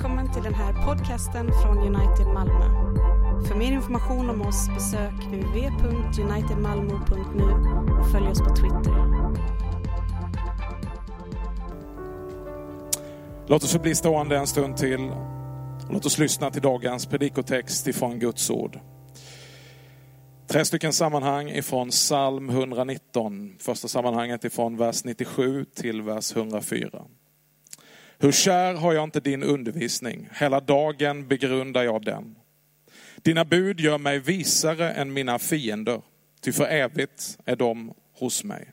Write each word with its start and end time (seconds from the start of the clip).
Välkommen 0.00 0.32
till 0.32 0.42
den 0.42 0.54
här 0.54 0.86
podcasten 0.86 1.50
från 1.62 1.78
United 1.78 2.26
Malmö. 2.26 2.64
För 3.48 3.54
mer 3.54 3.72
information 3.72 4.30
om 4.30 4.42
oss 4.42 4.68
besök 4.68 5.14
www.unitedmalmo.nu 5.26 7.44
och 8.00 8.10
följ 8.10 8.28
oss 8.28 8.38
på 8.38 8.56
Twitter. 8.56 8.94
Låt 13.46 13.64
oss 13.64 13.82
bli 13.82 13.94
stående 13.94 14.36
en 14.36 14.46
stund 14.46 14.76
till. 14.76 15.12
Låt 15.90 16.06
oss 16.06 16.18
lyssna 16.18 16.50
till 16.50 16.62
dagens 16.62 17.06
predikotext 17.06 17.86
ifrån 17.86 18.18
Guds 18.18 18.50
ord. 18.50 18.80
Tre 20.46 20.64
stycken 20.64 20.92
sammanhang 20.92 21.48
ifrån 21.48 21.88
psalm 21.88 22.50
119. 22.50 23.56
Första 23.58 23.88
sammanhanget 23.88 24.44
ifrån 24.44 24.76
vers 24.76 25.04
97 25.04 25.64
till 25.64 26.02
vers 26.02 26.36
104. 26.36 27.02
Hur 28.22 28.32
kär 28.32 28.74
har 28.74 28.92
jag 28.92 29.04
inte 29.04 29.20
din 29.20 29.42
undervisning, 29.42 30.28
hela 30.32 30.60
dagen 30.60 31.28
begrundar 31.28 31.82
jag 31.82 32.04
den. 32.04 32.36
Dina 33.16 33.44
bud 33.44 33.80
gör 33.80 33.98
mig 33.98 34.18
visare 34.18 34.92
än 34.92 35.12
mina 35.12 35.38
fiender, 35.38 36.02
ty 36.40 36.52
för 36.52 36.64
evigt 36.64 37.38
är 37.44 37.56
de 37.56 37.94
hos 38.18 38.44
mig. 38.44 38.72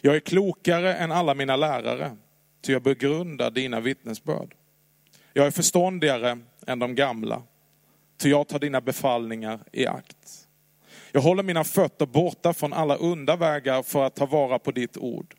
Jag 0.00 0.16
är 0.16 0.20
klokare 0.20 0.94
än 0.94 1.12
alla 1.12 1.34
mina 1.34 1.56
lärare, 1.56 2.16
ty 2.62 2.72
jag 2.72 2.82
begrundar 2.82 3.50
dina 3.50 3.80
vittnesbörd. 3.80 4.54
Jag 5.32 5.46
är 5.46 5.50
förståndigare 5.50 6.38
än 6.66 6.78
de 6.78 6.94
gamla, 6.94 7.42
ty 8.18 8.30
jag 8.30 8.48
tar 8.48 8.58
dina 8.58 8.80
befallningar 8.80 9.60
i 9.72 9.86
akt. 9.86 10.48
Jag 11.12 11.20
håller 11.20 11.42
mina 11.42 11.64
fötter 11.64 12.06
borta 12.06 12.52
från 12.52 12.72
alla 12.72 12.96
onda 12.96 13.36
vägar 13.36 13.82
för 13.82 14.04
att 14.04 14.16
ta 14.16 14.26
vara 14.26 14.58
på 14.58 14.70
ditt 14.70 14.96
ord. 14.96 15.34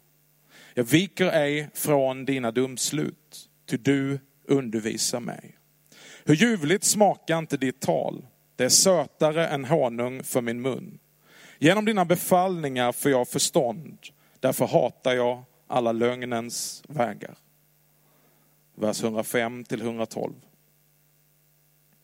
Jag 0.78 0.84
viker 0.84 1.32
ej 1.32 1.70
från 1.74 2.26
dina 2.26 2.52
dumslut, 2.52 3.50
ty 3.66 3.78
du 3.78 4.20
undervisar 4.44 5.20
mig. 5.20 5.58
Hur 6.26 6.36
ljuvligt 6.36 6.84
smakar 6.84 7.40
inte 7.40 7.58
ditt 7.58 7.80
tal? 7.80 8.26
Det 8.56 8.66
är 8.66 8.70
sötare 8.70 9.48
än 9.48 9.66
honung 9.66 10.24
för 10.24 10.42
min 10.42 10.62
mun. 10.62 11.00
Genom 11.60 11.86
dina 11.86 12.06
befallningar 12.06 12.92
får 12.92 13.12
jag 13.12 13.28
förstånd, 13.28 13.98
därför 14.40 14.68
hatar 14.68 15.14
jag 15.14 15.44
alla 15.68 15.92
lögnens 15.92 16.84
vägar. 16.88 17.38
Vers 18.76 19.04
105 19.04 19.64
till 19.64 19.82
112. 19.82 20.34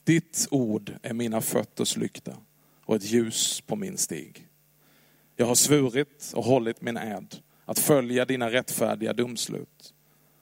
Ditt 0.04 0.48
ord 0.52 0.94
är 1.02 1.14
mina 1.14 1.42
fötters 1.42 1.98
lykta 1.98 2.38
och 2.86 2.96
ett 2.96 3.04
ljus 3.04 3.62
på 3.62 3.76
min 3.76 3.98
stig. 3.98 4.48
Jag 5.36 5.46
har 5.46 5.56
svurit 5.56 6.32
och 6.36 6.44
hållit 6.44 6.82
min 6.82 6.98
ed 6.98 7.36
att 7.66 7.80
följa 7.80 8.26
dina 8.26 8.52
rättfärdiga 8.52 9.14
domslut. 9.14 9.94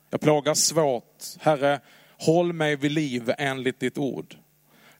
Jag 0.10 0.22
plågas 0.22 0.60
svårt. 0.60 1.24
Herre, 1.40 1.80
håll 2.18 2.54
mig 2.54 2.76
vid 2.76 2.92
liv 2.92 3.34
enligt 3.38 3.80
ditt 3.80 3.98
ord. 3.98 4.36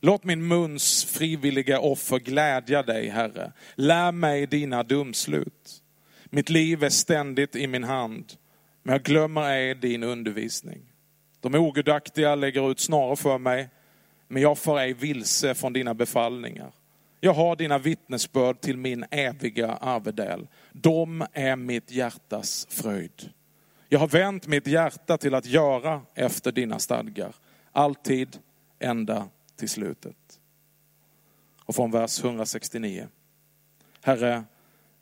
Låt 0.00 0.24
min 0.24 0.48
muns 0.48 1.04
frivilliga 1.04 1.80
offer 1.80 2.18
glädja 2.18 2.82
dig, 2.82 3.08
Herre. 3.08 3.52
Lär 3.74 4.12
mig 4.12 4.46
dina 4.46 4.82
domslut. 4.82 5.82
Mitt 6.24 6.50
liv 6.50 6.84
är 6.84 6.88
ständigt 6.88 7.56
i 7.56 7.66
min 7.66 7.84
hand, 7.84 8.32
men 8.82 8.92
jag 8.92 9.02
glömmer 9.02 9.50
ej 9.50 9.74
din 9.74 10.02
undervisning. 10.02 10.80
De 11.40 11.54
ogudaktiga 11.54 12.34
lägger 12.34 12.70
ut 12.70 12.80
snarare 12.80 13.16
för 13.16 13.38
mig, 13.38 13.68
men 14.28 14.42
jag 14.42 14.58
får 14.58 14.78
ej 14.78 14.92
vilse 14.92 15.54
från 15.54 15.72
dina 15.72 15.94
befallningar. 15.94 16.72
Jag 17.20 17.34
har 17.34 17.56
dina 17.56 17.78
vittnesbörd 17.78 18.60
till 18.60 18.76
min 18.76 19.04
eviga 19.10 19.72
arvedel. 19.72 20.48
De 20.72 21.26
är 21.32 21.56
mitt 21.56 21.90
hjärtas 21.90 22.66
fröjd. 22.70 23.30
Jag 23.88 23.98
har 23.98 24.08
vänt 24.08 24.46
mitt 24.46 24.66
hjärta 24.66 25.18
till 25.18 25.34
att 25.34 25.46
göra 25.46 26.02
efter 26.14 26.52
dina 26.52 26.78
stadgar. 26.78 27.34
Alltid 27.72 28.38
ända 28.78 29.28
till 29.56 29.68
slutet. 29.68 30.16
Och 31.64 31.74
från 31.74 31.90
vers 31.90 32.24
169. 32.24 33.08
Herre, 34.02 34.44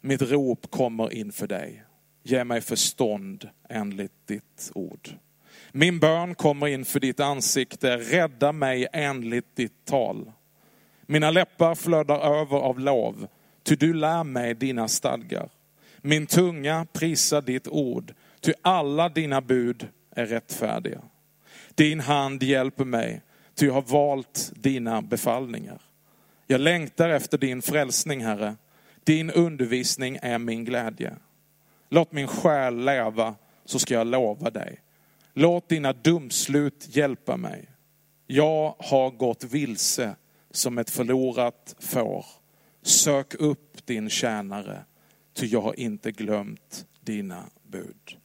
mitt 0.01 0.23
rop 0.23 0.71
kommer 0.71 1.13
inför 1.13 1.47
dig. 1.47 1.85
Ge 2.23 2.45
mig 2.45 2.61
förstånd 2.61 3.49
enligt 3.69 4.27
ditt 4.27 4.71
ord. 4.75 5.09
Min 5.73 5.99
bön 5.99 6.35
kommer 6.35 6.67
inför 6.67 7.01
ditt 7.01 7.21
ansikte. 7.21 7.97
Rädda 7.97 8.53
mig 8.53 8.87
enligt 8.93 9.57
ditt 9.57 9.85
tal. 9.85 10.33
Mina 11.11 11.31
läppar 11.31 11.75
flödar 11.75 12.19
över 12.19 12.57
av 12.57 12.81
lov, 12.81 13.29
ty 13.63 13.77
du 13.77 13.95
lär 13.95 14.25
mig 14.25 14.55
dina 14.55 14.89
stadgar. 14.89 15.49
Min 15.99 16.27
tunga 16.27 16.87
prisar 16.93 17.43
ditt 17.43 17.69
ord, 17.69 18.15
ty 18.41 18.53
alla 18.63 19.09
dina 19.09 19.41
bud 19.41 19.89
är 20.11 20.27
rättfärdiga. 20.27 21.01
Din 21.75 22.01
hand 22.01 22.43
hjälper 22.43 22.85
mig, 22.85 23.23
ty 23.55 23.67
jag 23.67 23.73
har 23.73 23.83
valt 23.83 24.53
dina 24.55 25.03
befallningar. 25.03 25.81
Jag 26.47 26.61
längtar 26.61 27.09
efter 27.09 27.39
din 27.39 27.63
frälsning, 27.63 28.25
Herre. 28.25 28.57
Din 29.05 29.31
undervisning 29.31 30.19
är 30.23 30.39
min 30.39 30.65
glädje. 30.65 31.17
Låt 31.89 32.13
min 32.13 32.29
själ 32.29 32.85
leva, 32.85 33.35
så 33.65 33.79
ska 33.79 33.95
jag 33.95 34.07
lova 34.07 34.51
dig. 34.51 34.81
Låt 35.35 35.69
dina 35.69 35.93
dumslut 35.93 36.97
hjälpa 36.97 37.37
mig. 37.37 37.69
Jag 38.27 38.75
har 38.79 39.11
gått 39.11 39.45
vilse 39.45 40.15
som 40.51 40.79
ett 40.79 40.91
förlorat 40.91 41.77
får. 41.79 42.27
Sök 42.83 43.35
upp 43.35 43.87
din 43.87 44.11
tjänare, 44.11 44.85
ty 45.35 45.47
jag 45.47 45.61
har 45.61 45.81
inte 45.81 46.13
glömt 46.13 46.87
dina 47.01 47.45
bud. 47.63 48.19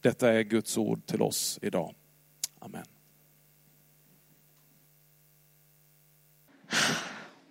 Detta 0.00 0.32
är 0.32 0.42
Guds 0.42 0.78
ord 0.78 1.06
till 1.06 1.22
oss 1.22 1.58
idag. 1.62 1.94
Amen. 2.58 2.84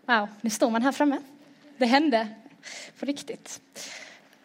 Wow, 0.05 0.27
nu 0.41 0.49
står 0.49 0.69
man 0.69 0.81
här 0.81 0.91
framme. 0.91 1.21
Det 1.77 1.85
hände 1.85 2.27
på 2.99 3.05
riktigt. 3.05 3.61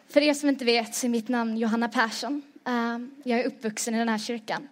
För 0.07 0.21
er 0.21 0.33
som 0.33 0.49
inte 0.49 0.65
vet 0.65 0.95
så 0.95 1.07
är 1.07 1.09
mitt 1.09 1.27
namn 1.27 1.57
Johanna 1.57 1.89
Persson. 1.89 2.41
Ehm, 2.65 3.11
jag 3.23 3.39
är 3.39 3.45
uppvuxen 3.45 3.95
i 3.95 3.97
den 3.97 4.09
här 4.09 4.17
kyrkan. 4.17 4.67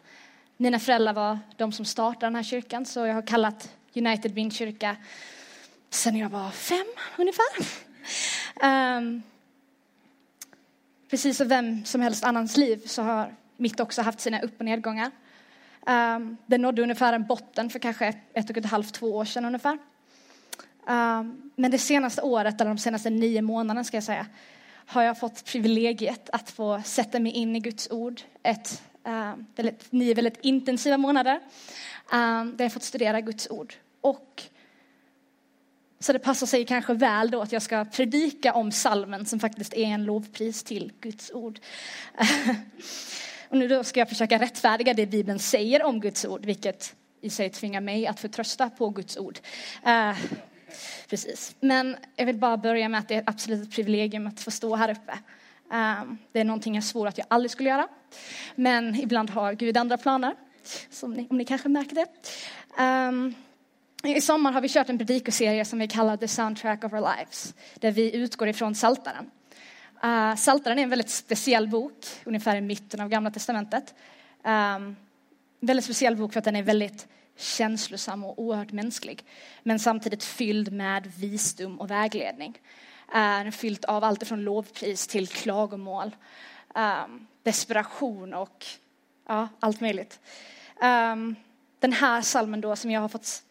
Mina 0.57 0.79
föräldrar 0.79 1.13
var 1.13 1.39
de 1.57 1.71
som 1.71 1.85
startade 1.85 2.25
den 2.25 2.35
här 2.35 2.43
kyrkan 2.43 2.85
så 2.85 3.05
jag 3.05 3.13
har 3.13 3.27
kallat 3.27 3.75
United 3.93 4.31
Vindkyrka 4.31 4.95
sen 5.89 6.17
jag 6.17 6.29
var 6.29 6.51
fem 6.51 6.87
ungefär. 7.17 7.45
Um, 8.97 9.23
precis 11.09 11.37
som 11.37 11.47
vem 11.47 11.85
som 11.85 12.01
helst 12.01 12.23
annans 12.23 12.57
liv 12.57 12.81
så 12.85 13.01
har 13.01 13.35
mitt 13.57 13.79
också 13.79 14.01
haft 14.01 14.19
sina 14.19 14.41
upp 14.41 14.59
och 14.59 14.65
nedgångar. 14.65 15.11
Um, 15.87 16.37
det 16.45 16.57
nådde 16.57 16.81
ungefär 16.81 17.13
en 17.13 17.27
botten 17.27 17.69
för 17.69 17.79
kanske 17.79 18.13
ett 18.33 18.49
och 18.49 18.57
ett 18.57 18.65
halvt, 18.65 18.93
två 18.93 19.15
år 19.15 19.25
sedan 19.25 19.45
ungefär. 19.45 19.77
Um, 20.87 21.51
men 21.55 21.71
det 21.71 21.77
senaste 21.77 22.21
året, 22.21 22.61
eller 22.61 22.71
de 22.71 22.77
senaste 22.77 23.09
nio 23.09 23.41
månaderna 23.41 23.83
ska 23.83 23.97
jag 23.97 24.03
säga, 24.03 24.25
har 24.85 25.03
jag 25.03 25.19
fått 25.19 25.45
privilegiet 25.45 26.29
att 26.29 26.49
få 26.49 26.81
sätta 26.85 27.19
mig 27.19 27.31
in 27.31 27.55
i 27.55 27.59
Guds 27.59 27.91
ord. 27.91 28.21
Ett, 28.43 28.83
Eh, 29.09 29.33
väldigt, 29.55 29.91
nio 29.91 30.13
väldigt 30.13 30.37
intensiva 30.41 30.97
månader 30.97 31.39
eh, 32.11 32.45
där 32.45 32.65
jag 32.65 32.73
fått 32.73 32.83
studera 32.83 33.21
Guds 33.21 33.49
ord. 33.49 33.73
Och 34.01 34.43
så 35.99 36.13
det 36.13 36.19
passar 36.19 36.47
sig 36.47 36.65
kanske 36.65 36.93
väl 36.93 37.31
då 37.31 37.41
att 37.41 37.51
jag 37.51 37.61
ska 37.61 37.85
predika 37.85 38.53
om 38.53 38.71
salmen 38.71 39.25
som 39.25 39.39
faktiskt 39.39 39.73
är 39.73 39.85
en 39.85 40.03
lovpris 40.03 40.63
till 40.63 40.91
Guds 40.99 41.31
ord. 41.31 41.59
och 43.49 43.57
nu 43.57 43.67
då 43.67 43.83
ska 43.83 43.99
jag 43.99 44.09
försöka 44.09 44.39
rättfärdiga 44.39 44.93
det 44.93 45.05
Bibeln 45.05 45.39
säger 45.39 45.83
om 45.83 45.99
Guds 45.99 46.25
ord, 46.25 46.45
vilket 46.45 46.95
i 47.21 47.29
sig 47.29 47.49
tvingar 47.49 47.81
mig 47.81 48.07
att 48.07 48.19
förtrösta 48.19 48.69
på 48.69 48.89
Guds 48.89 49.17
ord. 49.17 49.39
Eh, 49.85 50.17
precis. 51.09 51.55
Men 51.59 51.97
jag 52.15 52.25
vill 52.25 52.37
bara 52.37 52.57
börja 52.57 52.89
med 52.89 52.99
att 52.99 53.07
det 53.07 53.15
är 53.15 53.23
absolut 53.25 53.63
ett 53.63 53.75
privilegium 53.75 54.27
att 54.27 54.39
få 54.39 54.51
stå 54.51 54.75
här 54.75 54.91
uppe. 54.91 55.19
Ehm, 55.71 56.17
det 56.31 56.39
är 56.39 56.43
någonting 56.43 56.75
jag 56.75 56.83
svor 56.83 57.07
att 57.07 57.17
jag 57.17 57.27
aldrig 57.29 57.51
skulle 57.51 57.69
göra. 57.69 57.87
Men 58.55 58.95
ibland 58.95 59.29
har 59.29 59.53
Gud 59.53 59.77
andra 59.77 59.97
planer, 59.97 60.35
som 60.89 61.13
ni, 61.13 61.27
om 61.29 61.37
ni 61.37 61.45
kanske 61.45 61.69
märker 61.69 61.95
det. 61.95 62.05
Ehm, 62.77 63.33
I 64.03 64.21
sommar 64.21 64.51
har 64.51 64.61
vi 64.61 64.69
kört 64.69 64.89
en 64.89 64.97
predikoserie 64.97 65.65
som 65.65 65.79
vi 65.79 65.87
kallar 65.87 66.17
The 66.17 66.27
Soundtrack 66.27 66.83
of 66.83 66.93
Our 66.93 67.15
Lives, 67.17 67.53
där 67.75 67.91
vi 67.91 68.15
utgår 68.15 68.47
ifrån 68.47 68.75
Saltaren. 68.75 69.31
Uh, 70.03 70.35
Saltaren 70.35 70.79
är 70.79 70.83
en 70.83 70.89
väldigt 70.89 71.09
speciell 71.09 71.67
bok, 71.67 72.05
ungefär 72.23 72.55
i 72.55 72.61
mitten 72.61 73.01
av 73.01 73.09
Gamla 73.09 73.31
Testamentet. 73.31 73.93
Um, 74.43 74.95
väldigt 75.59 75.85
speciell 75.85 76.15
bok 76.15 76.33
för 76.33 76.39
att 76.39 76.45
den 76.45 76.55
är 76.55 76.63
väldigt 76.63 77.07
känslosam 77.37 78.23
och 78.23 78.39
oerhört 78.39 78.71
mänsklig, 78.71 79.23
men 79.63 79.79
samtidigt 79.79 80.23
fylld 80.23 80.71
med 80.71 81.11
visdom 81.17 81.79
och 81.79 81.91
vägledning. 81.91 82.57
Den 83.11 83.47
är 83.47 83.51
fylld 83.51 83.85
av 83.85 84.03
allt 84.03 84.27
från 84.27 84.43
lovpris 84.43 85.07
till 85.07 85.27
klagomål, 85.27 86.15
um, 86.75 87.27
desperation 87.43 88.33
och 88.33 88.65
ja, 89.27 89.47
allt 89.59 89.81
möjligt. 89.81 90.19
Um, 90.81 91.35
den 91.79 91.93
här 91.93 92.21
salmen 92.21 92.61
då 92.61 92.75
som 92.75 92.91
jag 92.91 93.01
har 93.01 93.07
fått 93.07 93.43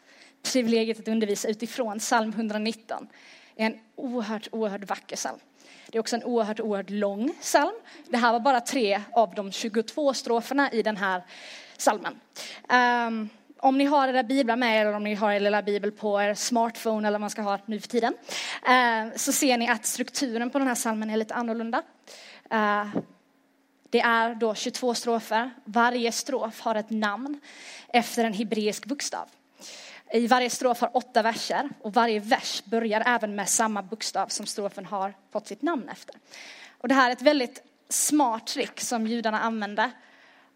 privilegiet 0.53 0.99
att 0.99 1.09
undervisa 1.09 1.49
utifrån, 1.49 1.99
psalm 1.99 2.31
119, 2.31 3.09
är 3.57 3.67
en 3.67 3.79
oerhört, 3.97 4.49
oerhört 4.53 4.89
vacker 4.89 5.17
psalm. 5.17 5.39
Det 5.91 5.99
är 5.99 6.01
också 6.01 6.17
en 6.17 6.25
oerhört, 6.25 6.61
oerhört 6.61 6.91
lång 6.91 7.33
psalm. 7.41 7.75
Det 8.07 8.17
här 8.17 8.33
var 8.33 8.41
bara 8.41 8.61
tre 8.61 9.03
av 9.13 9.35
de 9.35 9.53
22 9.53 10.15
stroferna 10.15 10.73
i 10.73 10.83
den 10.83 10.97
här 10.97 11.23
psalmen. 11.79 12.13
Um, 12.13 12.19
ehm, 12.69 13.29
om 13.59 13.79
ni 13.79 13.85
har 13.85 14.09
era 14.09 14.23
biblar 14.23 14.57
med 14.57 14.77
er 14.77 14.81
eller 14.81 14.97
om 14.97 15.05
ni 15.05 15.15
har 15.15 15.33
er 15.33 15.41
lilla 15.41 15.63
bibel 15.63 15.93
på 15.93 16.15
er 16.21 16.35
smartphone 16.35 17.09
eller 17.09 17.19
vad 17.19 17.21
man 17.21 17.31
ska 17.31 17.43
ha 17.43 17.59
nu 17.67 17.81
för 17.81 17.89
tiden, 17.89 18.15
eh, 18.67 19.17
så 19.17 19.33
ser 19.33 19.59
ni 19.59 19.69
att 19.69 19.87
strukturen 19.87 20.51
på 20.51 20.59
den 20.59 20.69
här 20.69 20.75
salmen 20.75 21.11
är 21.11 21.17
lite 21.17 21.35
annorlunda. 21.35 21.83
Eh, 22.51 22.87
det 23.91 24.01
är 24.01 24.35
då 24.35 24.55
22 24.55 24.95
strofer. 24.95 25.51
Varje 25.65 26.13
strof 26.13 26.61
har 26.61 26.75
ett 26.75 26.91
namn 26.91 27.41
efter 27.89 28.25
en 28.25 28.33
hebreisk 28.33 28.87
bokstav. 28.87 29.29
I 30.13 30.27
varje 30.27 30.51
strof 30.51 30.81
har 30.81 30.97
åtta 30.97 31.23
verser 31.23 31.69
och 31.81 31.95
varje 31.95 32.21
vers 32.21 32.63
börjar 32.65 33.03
även 33.07 33.35
med 33.35 33.49
samma 33.49 33.83
bokstav 33.83 34.27
som 34.27 34.47
strofen 34.47 34.85
har 34.85 35.15
fått 35.33 35.47
sitt 35.47 35.63
namn 35.63 35.89
efter. 35.89 36.15
Och 36.79 36.89
det 36.89 36.95
här 36.95 37.09
är 37.09 37.13
ett 37.13 37.23
väldigt 37.23 37.63
smart 37.89 38.47
trick 38.47 38.81
som 38.81 39.07
judarna 39.07 39.41
använde 39.41 39.91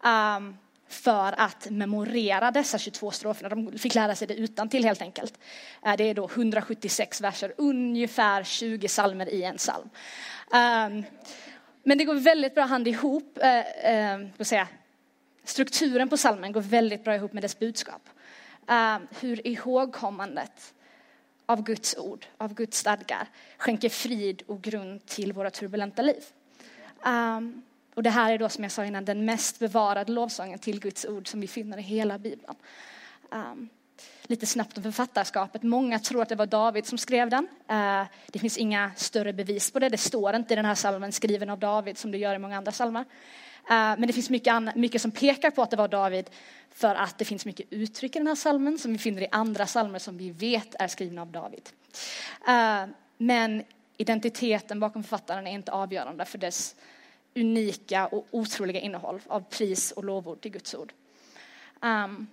um, 0.03 0.57
för 0.93 1.33
att 1.37 1.69
memorera 1.69 2.51
dessa 2.51 2.77
22 2.77 3.11
stroferna. 3.11 3.49
De 3.49 3.77
fick 3.77 3.95
lära 3.95 4.15
sig 4.15 4.27
det 4.27 4.35
utan 4.35 4.69
till 4.69 4.83
helt 4.83 5.01
enkelt. 5.01 5.39
Eh, 5.85 5.95
det 5.97 6.03
är 6.03 6.13
då 6.13 6.29
176 6.35 7.21
verser, 7.21 7.53
ungefär 7.57 8.43
20 8.43 8.87
salmer 8.87 9.29
i 9.29 9.43
en 9.43 9.57
psalm. 9.57 9.89
Ehm, 10.53 11.03
men 11.83 11.97
det 11.97 12.05
går 12.05 12.15
väldigt 12.15 12.55
bra 12.55 12.63
hand 12.63 12.87
ihop, 12.87 13.37
eh, 13.41 13.91
ehm, 13.91 14.29
säga, 14.39 14.67
strukturen 15.43 16.09
på 16.09 16.17
salmen 16.17 16.51
går 16.51 16.61
väldigt 16.61 17.03
bra 17.03 17.15
ihop 17.15 17.33
med 17.33 17.43
dess 17.43 17.59
budskap. 17.59 18.09
Ehm, 18.67 19.07
hur 19.19 19.47
ihågkommandet 19.47 20.73
av 21.45 21.63
Guds 21.63 21.97
ord, 21.97 22.25
av 22.37 22.53
Guds 22.53 22.77
stadgar, 22.77 23.27
skänker 23.57 23.89
frid 23.89 24.43
och 24.47 24.61
grund 24.61 25.05
till 25.05 25.33
våra 25.33 25.49
turbulenta 25.49 26.01
liv. 26.01 26.23
Um, 27.05 27.63
och 27.93 28.03
det 28.03 28.09
här 28.09 28.33
är 28.33 28.37
då 28.37 28.49
som 28.49 28.63
jag 28.63 28.71
sa 28.71 28.85
innan 28.85 29.05
den 29.05 29.25
mest 29.25 29.59
bevarade 29.59 30.11
lovsången 30.11 30.59
till 30.59 30.79
Guds 30.79 31.05
ord 31.05 31.27
som 31.27 31.41
vi 31.41 31.47
finner 31.47 31.77
i 31.77 31.81
hela 31.81 32.17
Bibeln. 32.17 32.55
Um, 33.31 33.69
lite 34.23 34.45
snabbt 34.45 34.77
om 34.77 34.83
författarskapet. 34.83 35.63
Många 35.63 35.99
tror 35.99 36.21
att 36.21 36.29
det 36.29 36.35
var 36.35 36.45
David 36.45 36.85
som 36.85 36.97
skrev 36.97 37.29
den. 37.29 37.47
Uh, 37.71 38.07
det 38.27 38.39
finns 38.39 38.57
inga 38.57 38.91
större 38.95 39.33
bevis 39.33 39.71
på 39.71 39.79
det. 39.79 39.89
Det 39.89 39.97
står 39.97 40.35
inte 40.35 40.53
i 40.53 40.55
den 40.55 40.65
här 40.65 40.75
salmen 40.75 41.11
skriven 41.11 41.49
av 41.49 41.59
David 41.59 41.97
som 41.97 42.11
det 42.11 42.17
gör 42.17 42.35
i 42.35 42.39
många 42.39 42.57
andra 42.57 42.71
salmer. 42.71 43.05
Ehm, 43.69 43.99
men 43.99 44.07
det 44.07 44.13
finns 44.13 44.29
mycket, 44.29 44.75
mycket 44.75 45.01
som 45.01 45.11
pekar 45.11 45.51
på 45.51 45.61
att 45.61 45.69
det 45.69 45.77
var 45.77 45.87
David 45.87 46.29
för 46.71 46.95
att 46.95 47.17
det 47.17 47.25
finns 47.25 47.45
mycket 47.45 47.65
uttryck 47.69 48.15
i 48.15 48.19
den 48.19 48.27
här 48.27 48.35
salmen 48.35 48.77
som 48.77 48.91
vi 48.91 48.97
finner 48.97 49.21
i 49.21 49.27
andra 49.31 49.67
salmer 49.67 49.99
som 49.99 50.17
vi 50.17 50.31
vet 50.31 50.75
är 50.79 50.87
skrivna 50.87 51.21
av 51.21 51.31
David. 51.31 51.69
Men 53.17 53.63
identiteten 53.97 54.79
bakom 54.79 55.03
författaren 55.03 55.47
är 55.47 55.51
inte 55.51 55.71
avgörande 55.71 56.25
för 56.25 56.37
dess 56.37 56.75
unika 57.35 58.07
och 58.07 58.27
otroliga 58.31 58.79
innehåll 58.79 59.21
av 59.27 59.41
pris 59.41 59.91
och 59.91 60.03
lovord 60.03 60.41
till 60.41 60.51
Guds 60.51 60.75
ord. 60.75 60.93
Um, 61.81 62.27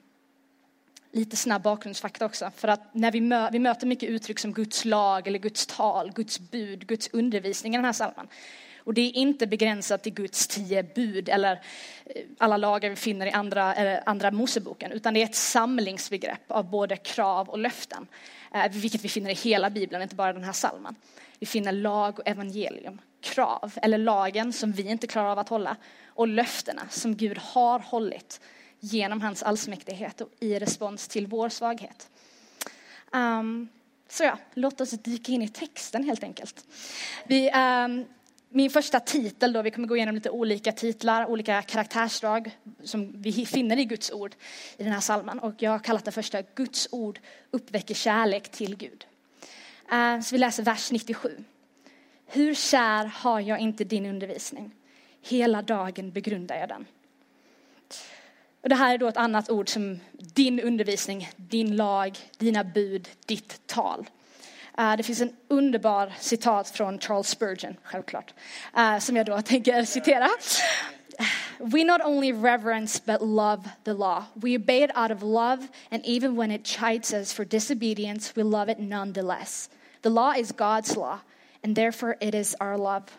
lite 1.13 1.37
snabb 1.37 1.63
bakgrundsfakta 1.63 2.27
också, 2.27 2.51
för 2.57 2.69
att 2.69 2.95
när 2.95 3.13
vi, 3.13 3.21
mö 3.21 3.51
vi 3.51 3.59
möter 3.59 3.87
mycket 3.87 4.09
uttryck 4.09 4.39
som 4.39 4.53
Guds 4.53 4.85
lag 4.85 5.29
eller 5.29 5.39
Guds 5.39 5.67
tal, 5.67 6.13
Guds 6.13 6.41
bud, 6.41 6.87
Guds 6.87 7.09
undervisning 7.13 7.75
i 7.75 7.77
den 7.77 7.85
här 7.85 7.93
salmen 7.93 8.29
och 8.85 8.95
det 8.95 9.01
är 9.01 9.17
inte 9.17 9.47
begränsat 9.47 10.03
till 10.03 10.13
Guds 10.13 10.47
tio 10.47 10.83
bud 10.83 11.29
eller 11.29 11.53
eh, 12.07 12.23
alla 12.39 12.57
lagar 12.57 12.91
vi 12.91 12.97
finner 12.97 13.27
i 13.27 13.31
andra, 13.31 13.75
eh, 13.75 14.01
andra 14.07 14.31
Moseboken, 14.31 14.93
utan 14.93 15.15
det 15.15 15.23
är 15.23 15.25
ett 15.25 15.35
samlingsbegrepp 15.35 16.51
av 16.51 16.71
både 16.71 16.97
krav 16.97 17.49
och 17.49 17.59
löften, 17.59 18.07
eh, 18.55 18.71
vilket 18.73 19.05
vi 19.05 19.09
finner 19.09 19.31
i 19.31 19.35
hela 19.35 19.71
Bibeln, 19.71 20.03
inte 20.03 20.15
bara 20.15 20.33
den 20.33 20.45
här 20.45 20.53
salmen. 20.53 20.95
Vi 21.39 21.47
finner 21.47 21.73
lag 21.73 22.19
och 22.19 22.29
evangelium, 22.29 23.01
krav, 23.21 23.73
eller 23.83 23.99
lagen 23.99 24.53
som 24.53 24.73
vi 24.73 24.83
inte 24.83 25.07
klarar 25.07 25.29
av 25.29 25.39
att 25.39 25.49
hålla, 25.49 25.77
och 26.07 26.29
löftena 26.29 26.83
som 26.91 27.17
Gud 27.17 27.39
har 27.39 27.79
hållit 27.79 28.41
genom 28.81 29.21
hans 29.21 29.43
allsmäktighet 29.43 30.21
och 30.21 30.31
i 30.41 30.59
respons 30.59 31.09
till 31.09 31.27
vår 31.27 31.49
svaghet. 31.49 32.11
Um, 33.13 33.69
så 34.09 34.25
ja, 34.25 34.39
låt 34.55 34.81
oss 34.81 34.91
dyka 34.91 35.33
in 35.33 35.43
i 35.43 35.49
texten 35.49 36.05
helt 36.05 36.23
enkelt. 36.23 36.67
Vi, 37.27 37.51
um, 37.51 38.05
min 38.49 38.71
första 38.71 39.01
titel 39.01 39.53
då, 39.53 39.63
vi 39.63 39.71
kommer 39.71 39.89
gå 39.89 39.97
igenom 39.97 40.15
lite 40.15 40.31
olika 40.31 40.73
titlar, 40.73 41.27
olika 41.27 41.63
karaktärsdrag 41.63 42.59
som 42.85 43.23
vi 43.23 43.47
finner 43.47 43.79
i 43.79 43.85
Guds 43.85 44.13
ord 44.13 44.35
i 44.77 44.83
den 44.83 44.93
här 44.93 45.01
salmen. 45.01 45.39
Och 45.39 45.55
jag 45.59 45.71
har 45.71 45.79
kallat 45.79 46.05
det 46.05 46.13
första 46.13 46.43
Guds 46.43 46.89
ord 46.91 47.21
uppväcker 47.51 47.95
kärlek 47.95 48.51
till 48.51 48.77
Gud. 48.77 49.07
Uh, 49.93 50.21
så 50.21 50.35
vi 50.35 50.39
läser 50.39 50.63
vers 50.63 50.93
97. 50.93 51.45
Hur 52.33 52.55
kär 52.55 53.05
har 53.05 53.41
jag 53.41 53.59
inte 53.59 53.85
din 53.85 54.07
undervisning? 54.07 54.71
Hela 55.23 55.63
dagen 55.63 56.11
begrundar 56.11 56.57
jag 56.57 56.69
den. 56.69 56.87
Och 58.63 58.69
det 58.69 58.75
här 58.75 58.95
är 58.95 58.99
då 58.99 59.09
ett 59.09 59.17
annat 59.17 59.51
ord 59.51 59.69
som 59.69 60.01
din 60.13 60.61
undervisning, 60.61 61.29
din 61.37 61.77
lag, 61.77 62.19
dina 62.39 62.65
bud, 62.65 63.09
ditt 63.27 63.67
tal. 63.67 64.07
Eh, 64.79 64.97
det 64.97 65.03
finns 65.03 65.21
en 65.21 65.37
underbar 65.49 66.13
citat 66.19 66.71
från 66.71 66.99
Charles 66.99 67.29
Spurgeon, 67.29 67.77
självklart, 67.83 68.35
eh, 68.77 68.99
som 68.99 69.17
jag 69.17 69.27
då 69.27 69.43
tänker 69.43 69.85
citera. 69.85 70.29
We 71.59 71.85
not 71.85 72.01
only 72.05 72.33
reverence 72.33 73.03
but 73.05 73.21
love 73.21 73.63
the 73.85 73.93
law. 73.93 74.25
We 74.35 74.57
obey 74.57 74.85
it 74.85 74.91
out 74.97 75.11
of 75.11 75.23
love, 75.23 75.67
and 75.91 76.03
even 76.05 76.37
when 76.37 76.51
it 76.51 76.67
chides 76.67 77.13
us 77.13 77.33
for 77.33 77.45
disobedience, 77.45 78.33
we 78.35 78.43
love 78.43 78.73
it 78.73 78.79
nonetheless. 78.79 79.71
The 80.03 80.09
law 80.09 80.35
is 80.37 80.53
God's 80.53 80.97
law, 80.97 81.19
and 81.63 81.77
therefore 81.77 82.17
it 82.21 82.35
is 82.35 82.57
our 82.61 82.77
love. 82.77 83.19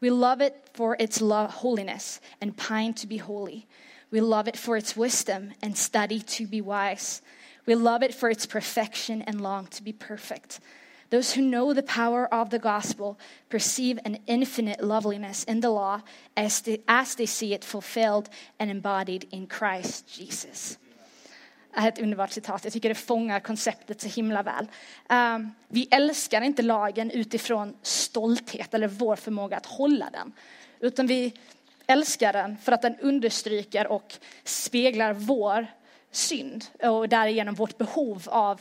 We 0.00 0.10
love 0.10 0.40
it 0.40 0.68
for 0.72 0.96
its 0.98 1.20
love, 1.20 1.50
holiness 1.50 2.20
and 2.40 2.56
pine 2.56 2.94
to 2.94 3.06
be 3.06 3.18
holy. 3.18 3.66
We 4.10 4.20
love 4.20 4.48
it 4.48 4.56
for 4.56 4.76
its 4.76 4.96
wisdom 4.96 5.52
and 5.62 5.76
study 5.76 6.20
to 6.20 6.46
be 6.46 6.60
wise. 6.60 7.22
We 7.66 7.74
love 7.74 8.02
it 8.02 8.14
for 8.14 8.30
its 8.30 8.46
perfection 8.46 9.22
and 9.22 9.40
long 9.40 9.66
to 9.68 9.82
be 9.82 9.92
perfect. 9.92 10.60
Those 11.10 11.34
who 11.34 11.42
know 11.42 11.74
the 11.74 11.82
power 11.82 12.32
of 12.32 12.50
the 12.50 12.58
gospel 12.58 13.18
perceive 13.48 13.98
an 14.04 14.18
infinite 14.26 14.82
loveliness 14.82 15.44
in 15.44 15.60
the 15.60 15.70
law 15.70 16.02
as 16.36 16.60
they, 16.60 16.82
as 16.88 17.16
they 17.16 17.26
see 17.26 17.52
it 17.52 17.64
fulfilled 17.64 18.30
and 18.58 18.70
embodied 18.70 19.26
in 19.30 19.46
Christ 19.46 20.08
Jesus. 20.08 20.78
Är 21.74 21.88
Ett 21.88 21.98
underbart 21.98 22.30
citat. 22.30 22.64
Jag 22.64 22.72
tycker 22.72 22.88
det 22.88 22.94
fångar 22.94 23.40
konceptet 23.40 24.00
så 24.00 24.08
himla 24.08 24.42
väl. 24.42 24.66
Um, 25.08 25.54
vi 25.68 25.88
älskar 25.90 26.42
inte 26.42 26.62
lagen 26.62 27.10
utifrån 27.10 27.76
stolthet 27.82 28.74
eller 28.74 28.88
vår 28.88 29.16
förmåga 29.16 29.56
att 29.56 29.66
hålla 29.66 30.10
den. 30.10 30.32
Utan 30.80 31.06
vi 31.06 31.32
älskar 31.86 32.32
den 32.32 32.56
för 32.58 32.72
att 32.72 32.82
den 32.82 32.96
understryker 33.00 33.86
och 33.86 34.14
speglar 34.44 35.12
vår 35.12 35.66
synd 36.10 36.64
och 36.82 37.08
därigenom 37.08 37.54
vårt 37.54 37.78
behov 37.78 38.22
av 38.26 38.60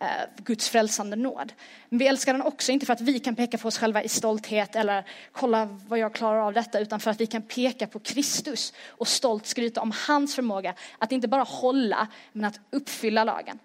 eh, 0.00 0.06
Guds 0.36 0.68
frälsande 0.68 1.16
nåd. 1.16 1.52
Men 1.88 1.98
vi 1.98 2.06
älskar 2.06 2.32
den 2.32 2.42
också 2.42 2.72
inte 2.72 2.86
för 2.86 2.92
att 2.92 3.00
vi 3.00 3.18
kan 3.18 3.36
peka 3.36 3.58
på 3.58 3.68
oss 3.68 3.78
själva 3.78 4.02
i 4.02 4.08
stolthet 4.08 4.76
eller 4.76 5.04
kolla 5.32 5.78
vad 5.88 5.98
jag 5.98 6.14
klarar 6.14 6.40
av 6.40 6.52
detta, 6.52 6.80
utan 6.80 7.00
för 7.00 7.10
att 7.10 7.20
vi 7.20 7.26
kan 7.26 7.42
peka 7.42 7.86
på 7.86 7.98
Kristus 7.98 8.72
och 8.88 9.08
stolt 9.08 9.46
skryta 9.46 9.80
om 9.80 9.92
hans 10.06 10.34
förmåga 10.34 10.74
att 10.98 11.12
inte 11.12 11.28
bara 11.28 11.42
hålla, 11.42 12.08
men 12.32 12.44
att 12.44 12.60
uppfylla 12.70 13.24
lagen. 13.24 13.58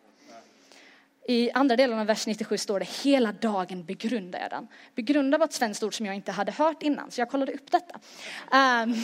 I 1.28 1.52
andra 1.52 1.76
delen 1.76 2.00
av 2.00 2.06
vers 2.06 2.28
97 2.28 2.58
står 2.58 2.80
det 2.80 2.90
hela 3.04 3.32
dagen 3.32 3.86
begrundar 3.86 4.40
jag 4.40 4.50
den. 4.50 4.68
Begrunda 4.96 5.38
var 5.38 5.46
ett 5.46 5.54
svenskt 5.54 5.84
ord 5.84 5.98
som 5.98 6.06
jag 6.06 6.16
inte 6.16 6.32
hade 6.32 6.52
hört 6.52 6.84
innan, 6.84 7.12
så 7.12 7.22
jag 7.22 7.30
kollade 7.30 7.52
upp 7.54 7.72
detta. 7.72 8.00
Um, 8.84 8.96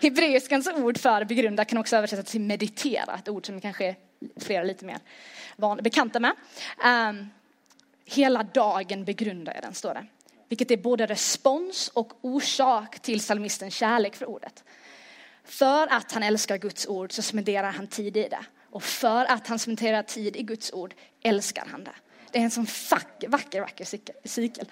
Hebreiskans 0.00 0.68
ord 0.68 0.98
för 0.98 1.24
begrunda 1.24 1.64
kan 1.64 1.78
också 1.78 1.96
översättas 1.96 2.26
till 2.26 2.40
meditera, 2.40 3.14
ett 3.18 3.28
ord 3.28 3.46
som 3.46 3.60
kanske 3.60 3.96
flera 4.36 4.62
lite 4.62 4.84
mer 4.84 4.98
van, 5.56 5.76
bekanta 5.76 6.20
med. 6.20 6.32
Um, 6.84 7.30
hela 8.04 8.42
dagen 8.42 9.04
begrundar 9.04 9.54
jag 9.54 9.62
den, 9.62 9.74
står 9.74 9.94
det. 9.94 10.06
Vilket 10.48 10.70
är 10.70 10.76
både 10.76 11.06
respons 11.06 11.88
och 11.88 12.12
orsak 12.20 13.00
till 13.00 13.18
psalmistens 13.18 13.74
kärlek 13.74 14.16
för 14.16 14.26
ordet. 14.26 14.64
För 15.44 15.86
att 15.86 16.12
han 16.12 16.22
älskar 16.22 16.58
Guds 16.58 16.86
ord 16.86 17.12
så 17.12 17.22
spenderar 17.22 17.72
han 17.72 17.86
tid 17.86 18.16
i 18.16 18.28
det. 18.28 18.44
Och 18.70 18.82
för 18.82 19.24
att 19.24 19.46
han 19.46 19.58
spenderar 19.58 20.02
tid 20.02 20.36
i 20.36 20.42
Guds 20.42 20.72
ord 20.72 20.94
älskar 21.22 21.66
han 21.70 21.84
det. 21.84 21.94
Det 22.32 22.38
är 22.38 22.42
en 22.42 22.50
sån 22.50 22.66
vacker, 22.90 23.28
vacker, 23.28 23.60
vacker 23.60 23.84
cykel. 24.28 24.66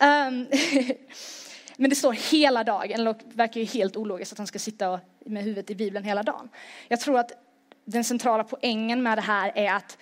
Um, 0.00 0.46
Men 1.76 1.90
det 1.90 1.96
står 1.96 2.12
hela 2.12 2.64
dagen, 2.64 3.06
och 3.06 3.16
det 3.24 3.36
verkar 3.36 3.60
ju 3.60 3.66
helt 3.66 3.96
ologiskt 3.96 4.32
att 4.32 4.38
han 4.38 4.46
ska 4.46 4.58
sitta 4.58 5.00
med 5.26 5.42
huvudet 5.42 5.70
i 5.70 5.74
Bibeln 5.74 6.04
hela 6.04 6.22
dagen. 6.22 6.48
Jag 6.88 7.00
tror 7.00 7.18
att 7.18 7.32
den 7.84 8.04
centrala 8.04 8.44
poängen 8.44 9.02
med 9.02 9.18
det 9.18 9.22
här 9.22 9.52
är 9.54 9.72
att 9.72 9.98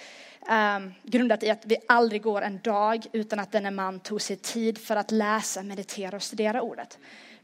um, 0.51 0.95
grundat 1.03 1.43
i 1.43 1.51
att 1.51 1.67
vi 1.67 1.77
aldrig 1.89 2.23
går 2.23 2.43
en 2.43 2.59
dag 2.59 3.07
utan 3.13 3.41
att 3.41 3.53
denne 3.53 3.71
man 3.71 4.01
tog 4.01 4.23
sig 4.23 4.37
tid 4.37 4.79
för 4.79 4.97
att 4.97 5.11
läsa, 5.11 5.63
meditera 5.63 6.17
och 6.17 6.23
studera 6.23 6.63
ordet. 6.63 6.99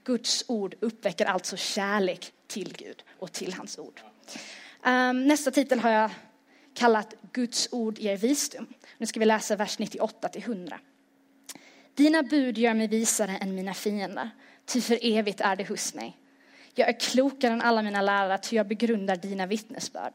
Guds 0.04 0.44
ord 0.48 0.74
uppväcker 0.80 1.26
alltså 1.26 1.56
kärlek 1.56 2.32
till 2.46 2.76
Gud 2.78 3.04
och 3.18 3.32
till 3.32 3.52
hans 3.52 3.78
ord. 3.78 4.00
Um, 4.86 5.26
nästa 5.26 5.50
titel 5.50 5.80
har 5.80 5.90
jag 5.90 6.10
kallat 6.74 7.14
Guds 7.32 7.68
ord 7.72 7.98
ger 7.98 8.16
visdom. 8.16 8.66
Nu 8.98 9.06
ska 9.06 9.20
vi 9.20 9.26
läsa 9.26 9.56
vers 9.56 9.78
98 9.78 10.28
till 10.28 10.42
100. 10.42 10.78
Dina 11.96 12.22
bud 12.22 12.58
gör 12.58 12.74
mig 12.74 12.88
visare 12.88 13.36
än 13.36 13.54
mina 13.54 13.74
fiender, 13.74 14.30
ty 14.66 14.80
för 14.80 14.98
evigt 15.02 15.40
är 15.40 15.56
det 15.56 15.68
hos 15.68 15.94
mig. 15.94 16.16
Jag 16.74 16.88
är 16.88 17.00
klokare 17.00 17.52
än 17.52 17.62
alla 17.62 17.82
mina 17.82 18.02
lärare, 18.02 18.38
ty 18.38 18.56
jag 18.56 18.66
begrundar 18.66 19.16
dina 19.16 19.46
vittnesbörd. 19.46 20.12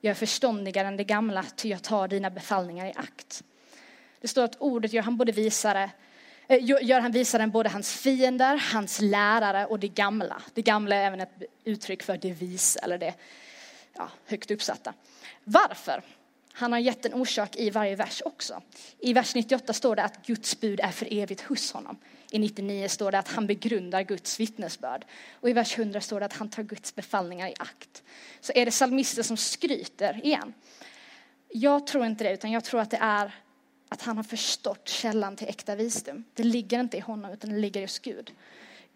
Jag 0.00 0.10
är 0.10 0.14
förståndigare 0.14 0.88
än 0.88 0.96
det 0.96 1.04
gamla, 1.04 1.44
ty 1.56 1.68
jag 1.68 1.82
tar 1.82 2.08
dina 2.08 2.30
befallningar 2.30 2.86
i 2.86 2.92
akt. 2.96 3.42
Det 4.20 4.28
står 4.28 4.44
att 4.44 4.56
ordet 4.58 4.92
gör 4.92 5.02
han 5.02 5.16
både 5.16 5.32
visare, 5.32 5.90
eh, 6.46 6.64
gör 6.64 7.00
han 7.00 7.12
visare 7.12 7.42
än 7.42 7.50
både 7.50 7.68
hans 7.68 7.92
fiender, 7.92 8.62
hans 8.72 9.00
lärare 9.00 9.66
och 9.66 9.78
det 9.78 9.88
gamla. 9.88 10.42
Det 10.54 10.62
gamla 10.62 10.96
är 10.96 11.06
även 11.06 11.20
ett 11.20 11.42
uttryck 11.64 12.02
för 12.02 12.16
det 12.16 12.32
visa 12.32 12.80
eller 12.80 12.98
det 12.98 13.14
ja, 13.94 14.08
högt 14.26 14.50
uppsatta. 14.50 14.94
Varför? 15.44 16.02
Han 16.52 16.72
har 16.72 16.78
gett 16.78 17.06
en 17.06 17.14
orsak 17.14 17.56
i 17.56 17.70
varje 17.70 17.96
vers 17.96 18.22
också. 18.24 18.62
I 18.98 19.12
vers 19.12 19.34
98 19.34 19.72
står 19.72 19.96
det 19.96 20.02
att 20.02 20.26
Guds 20.26 20.60
bud 20.60 20.80
är 20.80 20.90
för 20.90 21.12
evigt 21.12 21.40
hos 21.40 21.72
honom. 21.72 21.96
I 22.30 22.38
99 22.38 22.88
står 22.88 23.12
det 23.12 23.18
att 23.18 23.28
han 23.28 23.46
begrundar 23.46 24.02
Guds 24.02 24.40
vittnesbörd. 24.40 25.04
Och 25.40 25.50
i 25.50 25.52
vers 25.52 25.78
100 25.78 26.00
står 26.00 26.20
det 26.20 26.26
att 26.26 26.32
han 26.32 26.48
tar 26.48 26.62
Guds 26.62 26.94
befallningar 26.94 27.48
i 27.48 27.54
akt. 27.58 28.02
Så 28.40 28.52
är 28.54 28.64
det 28.64 28.70
psalmister 28.70 29.22
som 29.22 29.36
skryter 29.36 30.26
igen? 30.26 30.54
Jag 31.48 31.86
tror 31.86 32.06
inte 32.06 32.24
det, 32.24 32.32
utan 32.32 32.50
jag 32.52 32.64
tror 32.64 32.80
att 32.80 32.90
det 32.90 32.98
är 33.00 33.34
att 33.88 34.02
han 34.02 34.16
har 34.16 34.24
förstått 34.24 34.88
källan 34.88 35.36
till 35.36 35.48
äkta 35.48 35.74
visdom. 35.74 36.24
Det 36.34 36.44
ligger 36.44 36.80
inte 36.80 36.96
i 36.96 37.00
honom, 37.00 37.32
utan 37.32 37.50
det 37.50 37.58
ligger 37.58 37.82
hos 37.82 37.98
Gud. 37.98 38.32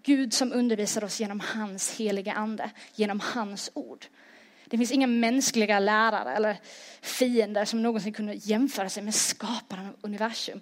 Gud 0.03 0.35
som 0.35 0.53
undervisar 0.53 1.05
oss 1.05 1.21
genom 1.21 1.41
hans 1.41 1.97
heliga 1.97 2.33
ande, 2.33 2.71
genom 2.95 3.21
hans 3.21 3.71
ord. 3.75 4.07
Det 4.67 4.79
finns 4.79 4.93
inga 4.93 5.07
mänskliga 5.07 5.79
lärare 5.79 6.35
eller 6.35 6.57
fiender 7.01 7.65
som 7.65 7.83
någonsin 7.83 8.13
kunde 8.13 8.35
jämföra 8.35 8.89
sig 8.89 9.03
med 9.03 9.15
skaparen 9.15 9.87
av 9.87 9.97
universum. 10.01 10.61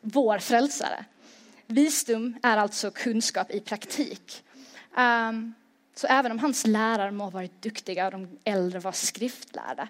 Vår 0.00 0.38
frälsare. 0.38 1.04
Visdom 1.66 2.36
är 2.42 2.56
alltså 2.56 2.90
kunskap 2.90 3.50
i 3.50 3.60
praktik. 3.60 4.44
Um, 4.96 5.54
så 5.94 6.06
även 6.06 6.32
om 6.32 6.38
hans 6.38 6.66
lärare 6.66 7.10
må 7.10 7.24
ha 7.24 7.30
varit 7.30 7.62
duktiga 7.62 8.06
och 8.06 8.12
de 8.12 8.38
äldre 8.44 8.78
var 8.78 8.92
skriftlärda 8.92 9.88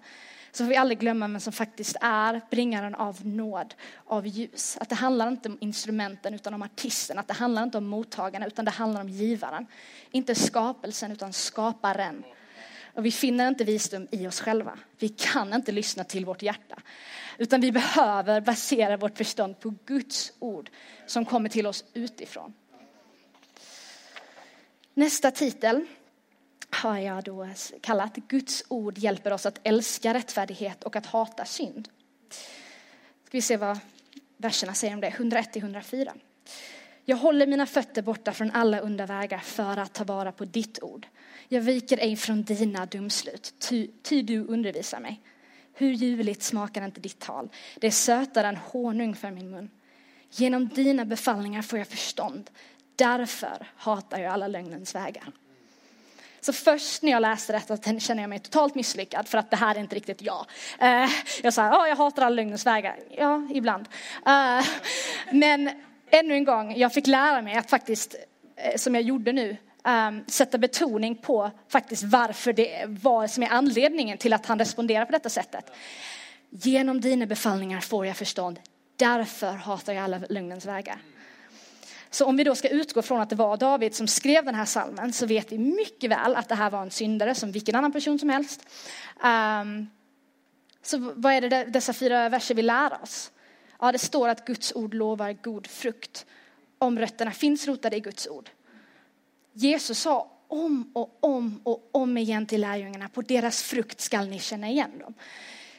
så 0.52 0.64
får 0.64 0.70
vi 0.70 0.76
aldrig 0.76 0.98
glömma 0.98 1.28
vem 1.28 1.40
som 1.40 1.52
faktiskt 1.52 1.96
är 2.00 2.40
bringaren 2.50 2.94
av 2.94 3.26
nåd, 3.26 3.74
av 4.06 4.26
ljus. 4.26 4.78
Att 4.80 4.88
det 4.88 4.94
handlar 4.94 5.28
inte 5.28 5.48
om 5.48 5.58
instrumenten 5.60 6.34
utan 6.34 6.54
om 6.54 6.62
artisten, 6.62 7.18
att 7.18 7.28
det 7.28 7.34
handlar 7.34 7.62
inte 7.62 7.78
om 7.78 7.86
mottagarna 7.86 8.46
utan 8.46 8.64
det 8.64 8.70
handlar 8.70 9.00
om 9.00 9.08
givaren. 9.08 9.66
Inte 10.10 10.34
skapelsen 10.34 11.12
utan 11.12 11.32
skaparen. 11.32 12.24
Och 12.94 13.06
vi 13.06 13.12
finner 13.12 13.48
inte 13.48 13.64
visdom 13.64 14.08
i 14.10 14.26
oss 14.26 14.40
själva. 14.40 14.78
Vi 14.98 15.08
kan 15.08 15.54
inte 15.54 15.72
lyssna 15.72 16.04
till 16.04 16.24
vårt 16.24 16.42
hjärta. 16.42 16.82
Utan 17.38 17.60
vi 17.60 17.72
behöver 17.72 18.40
basera 18.40 18.96
vårt 18.96 19.18
förstånd 19.18 19.60
på 19.60 19.74
Guds 19.86 20.32
ord 20.38 20.70
som 21.06 21.24
kommer 21.24 21.48
till 21.48 21.66
oss 21.66 21.84
utifrån. 21.94 22.54
Nästa 24.94 25.30
titel 25.30 25.86
har 26.70 26.98
jag 26.98 27.24
då 27.24 27.48
kallat 27.80 28.16
Guds 28.16 28.64
ord 28.68 28.98
hjälper 28.98 29.32
oss 29.32 29.46
att 29.46 29.60
älska 29.62 30.14
rättfärdighet 30.14 30.84
och 30.84 30.96
att 30.96 31.06
hata 31.06 31.44
synd. 31.44 31.88
Ska 33.24 33.30
vi 33.30 33.42
se 33.42 33.56
vad 33.56 33.78
verserna 34.36 34.74
säger 34.74 34.94
om 34.94 35.00
det, 35.00 35.10
101-104. 35.10 36.20
Jag 37.04 37.16
håller 37.16 37.46
mina 37.46 37.66
fötter 37.66 38.02
borta 38.02 38.32
från 38.32 38.50
alla 38.50 38.82
onda 38.82 39.06
vägar 39.06 39.38
för 39.38 39.76
att 39.76 39.92
ta 39.92 40.04
vara 40.04 40.32
på 40.32 40.44
ditt 40.44 40.82
ord. 40.82 41.06
Jag 41.48 41.60
viker 41.60 41.98
ej 41.98 42.16
från 42.16 42.42
dina 42.42 42.86
dumslut, 42.86 43.54
ty, 43.58 43.88
ty 44.02 44.22
du 44.22 44.44
undervisar 44.44 45.00
mig. 45.00 45.20
Hur 45.74 45.92
ljuvligt 45.92 46.42
smakar 46.42 46.84
inte 46.84 47.00
ditt 47.00 47.18
tal? 47.18 47.48
Det 47.76 47.86
är 47.86 47.90
sötare 47.90 48.48
än 48.48 48.56
honung 48.56 49.14
för 49.14 49.30
min 49.30 49.50
mun. 49.50 49.70
Genom 50.30 50.68
dina 50.68 51.04
befallningar 51.04 51.62
får 51.62 51.78
jag 51.78 51.88
förstånd. 51.88 52.50
Därför 52.96 53.66
hatar 53.76 54.18
jag 54.18 54.32
alla 54.32 54.48
lögnens 54.48 54.94
vägar. 54.94 55.32
Så 56.40 56.52
först 56.52 57.02
när 57.02 57.12
jag 57.12 57.22
läste 57.22 57.52
detta 57.52 57.98
kände 58.00 58.22
jag 58.22 58.30
mig 58.30 58.38
totalt 58.38 58.74
misslyckad 58.74 59.28
för 59.28 59.38
att 59.38 59.50
det 59.50 59.56
här 59.56 59.74
är 59.74 59.80
inte 59.80 59.96
riktigt 59.96 60.22
jag. 60.22 60.46
Eh, 60.78 61.10
jag 61.42 61.54
sa, 61.54 61.66
ja 61.66 61.88
jag 61.88 61.96
hatar 61.96 62.22
alla 62.22 62.34
lögnens 62.34 62.66
vägar. 62.66 62.98
Ja, 63.10 63.48
ibland. 63.54 63.88
Eh, 64.26 64.66
men 65.32 65.70
ännu 66.10 66.34
en 66.34 66.44
gång, 66.44 66.76
jag 66.76 66.92
fick 66.92 67.06
lära 67.06 67.42
mig 67.42 67.54
att 67.54 67.70
faktiskt, 67.70 68.14
eh, 68.56 68.76
som 68.76 68.94
jag 68.94 69.04
gjorde 69.04 69.32
nu, 69.32 69.56
um, 69.84 70.24
sätta 70.26 70.58
betoning 70.58 71.16
på 71.16 71.50
faktiskt 71.68 72.02
varför 72.02 72.52
det 72.52 72.84
vad 72.86 73.30
som 73.30 73.42
är 73.42 73.48
anledningen 73.48 74.18
till 74.18 74.32
att 74.32 74.46
han 74.46 74.58
responderar 74.58 75.04
på 75.04 75.12
detta 75.12 75.28
sättet. 75.28 75.72
Genom 76.50 77.00
dina 77.00 77.26
befallningar 77.26 77.80
får 77.80 78.06
jag 78.06 78.16
förstånd, 78.16 78.60
därför 78.96 79.52
hatar 79.52 79.92
jag 79.92 80.04
alla 80.04 80.20
lögnens 80.28 80.66
vägar. 80.66 80.98
Så 82.10 82.24
om 82.24 82.36
vi 82.36 82.44
då 82.44 82.54
ska 82.54 82.68
utgå 82.68 83.02
från 83.02 83.20
att 83.20 83.30
det 83.30 83.36
var 83.36 83.56
David 83.56 83.94
som 83.94 84.06
skrev 84.06 84.44
den 84.44 84.54
här 84.54 84.64
salmen 84.64 85.12
så 85.12 85.26
vet 85.26 85.52
vi 85.52 85.58
mycket 85.58 86.10
väl 86.10 86.36
att 86.36 86.48
det 86.48 86.54
här 86.54 86.70
var 86.70 86.82
en 86.82 86.90
syndare 86.90 87.34
som 87.34 87.52
vilken 87.52 87.74
annan 87.74 87.92
person 87.92 88.18
som 88.18 88.28
helst. 88.28 88.66
Um, 89.24 89.90
så 90.82 91.12
vad 91.14 91.32
är 91.32 91.40
det 91.40 91.64
dessa 91.64 91.92
fyra 91.92 92.28
verser 92.28 92.54
vill 92.54 92.66
lära 92.66 92.98
oss? 93.02 93.30
Ja, 93.80 93.92
det 93.92 93.98
står 93.98 94.28
att 94.28 94.46
Guds 94.46 94.72
ord 94.74 94.94
lovar 94.94 95.32
god 95.32 95.66
frukt 95.66 96.26
om 96.78 96.98
rötterna 96.98 97.30
finns 97.30 97.66
rotade 97.66 97.96
i 97.96 98.00
Guds 98.00 98.28
ord. 98.28 98.50
Jesus 99.58 99.98
sa 99.98 100.30
om 100.48 100.90
och 100.94 101.18
om 101.20 101.60
och 101.64 101.88
om 101.92 102.16
igen 102.16 102.46
till 102.46 102.60
lärjungarna, 102.60 103.08
på 103.08 103.22
deras 103.22 103.62
frukt 103.62 104.00
skall 104.00 104.28
ni 104.28 104.38
känna 104.38 104.68
igen 104.68 104.98
dem. 104.98 105.14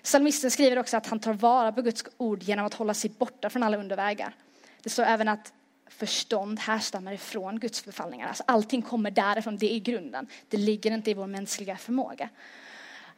Psalmisten 0.04 0.52
skriver 0.52 0.80
också 0.80 0.98
att 0.98 1.08
han 1.08 1.20
tar 1.20 1.34
vara 1.34 1.72
på 1.72 1.82
Guds 1.82 2.04
ord 2.18 2.44
genom 2.44 2.66
att 2.66 2.74
hålla 2.74 2.94
sig 2.94 3.10
borta 3.10 3.50
från 3.50 3.64
alla 3.64 3.78
undervägar. 3.78 4.36
Det 4.84 4.90
står 4.90 5.04
även 5.04 5.28
att 5.28 5.54
förstånd 5.88 6.60
härstammar 6.60 7.14
ifrån 7.14 7.60
Guds 7.60 7.86
befallningar. 7.86 8.28
Alltså 8.28 8.44
allting 8.48 8.82
kommer 8.82 9.12
därifrån, 9.12 9.58
det 9.58 9.74
är 9.74 9.80
grunden. 9.80 10.28
Det 10.48 10.58
ligger 10.58 10.92
inte 10.92 11.12
i 11.12 11.14
vår 11.14 11.28
mänskliga 11.28 11.78
förmåga. 11.78 12.30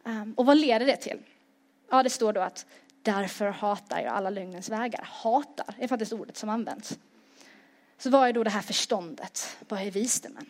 Ehm, 0.06 0.34
och 0.34 0.46
vad 0.46 0.58
leder 0.58 0.86
det 0.86 0.98
till? 0.98 1.20
Ja, 1.92 2.04
det 2.04 2.10
står 2.10 2.34
då 2.34 2.42
att 2.42 2.66
därför 3.02 3.50
hatar 3.50 4.00
jag 4.00 4.14
alla 4.14 4.30
lögnens 4.30 4.70
vägar. 4.70 5.10
Hatar 5.12 5.76
är 5.78 5.88
faktiskt 5.88 6.14
ordet 6.14 6.38
som 6.38 6.50
används. 6.50 6.98
Så 8.02 8.10
vad 8.10 8.30
är 8.30 8.34
då 8.34 8.44
det 8.44 8.50
här 8.50 8.62
förståndet? 8.62 9.58
Vad 9.70 9.82
är 9.82 9.92
visdomen? 9.92 10.46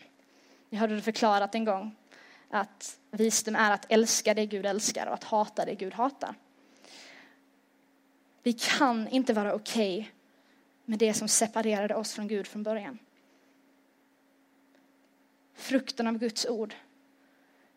Jag 0.69 0.79
hörde 0.79 0.95
det 0.95 1.01
förklarat 1.01 1.55
en 1.55 1.65
gång 1.65 1.95
att 2.49 2.99
visdom 3.11 3.55
är 3.55 3.71
att 3.71 3.85
älska 3.89 4.33
det 4.33 4.45
Gud 4.45 4.65
älskar 4.65 5.07
och 5.07 5.13
att 5.13 5.23
hata 5.23 5.65
det 5.65 5.75
Gud 5.75 5.93
hatar. 5.93 6.35
Vi 8.43 8.53
kan 8.53 9.07
inte 9.07 9.33
vara 9.33 9.53
okej 9.53 9.99
okay 9.99 10.11
med 10.85 10.99
det 10.99 11.13
som 11.13 11.27
separerade 11.27 11.95
oss 11.95 12.13
från 12.13 12.27
Gud 12.27 12.47
från 12.47 12.63
början. 12.63 12.99
Frukten 15.53 16.07
av 16.07 16.17
Guds 16.17 16.45
ord 16.45 16.73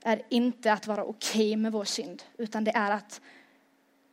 är 0.02 0.22
inte 0.28 0.72
att 0.72 0.86
vara 0.86 1.04
okej 1.04 1.48
okay 1.48 1.56
med 1.56 1.72
vår 1.72 1.84
synd, 1.84 2.22
utan 2.38 2.64
det 2.64 2.72
är 2.74 2.90
att 2.90 3.20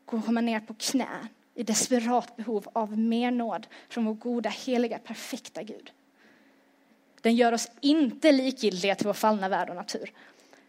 komma 0.05 0.41
ner 0.41 0.59
på 0.59 0.73
knä 0.73 1.27
i 1.55 1.63
desperat 1.63 2.35
behov 2.35 2.67
av 2.73 2.97
mer 2.97 3.31
nåd 3.31 3.67
från 3.89 4.05
vår 4.05 4.13
goda, 4.13 4.49
heliga, 4.49 4.99
perfekta 4.99 5.63
Gud. 5.63 5.91
Den 7.21 7.35
gör 7.35 7.51
oss 7.51 7.71
inte 7.81 8.31
likgiltiga 8.31 8.95
till 8.95 9.07
vår 9.07 9.13
fallna 9.13 9.49
värld 9.49 9.69
och 9.69 9.75
natur. 9.75 10.11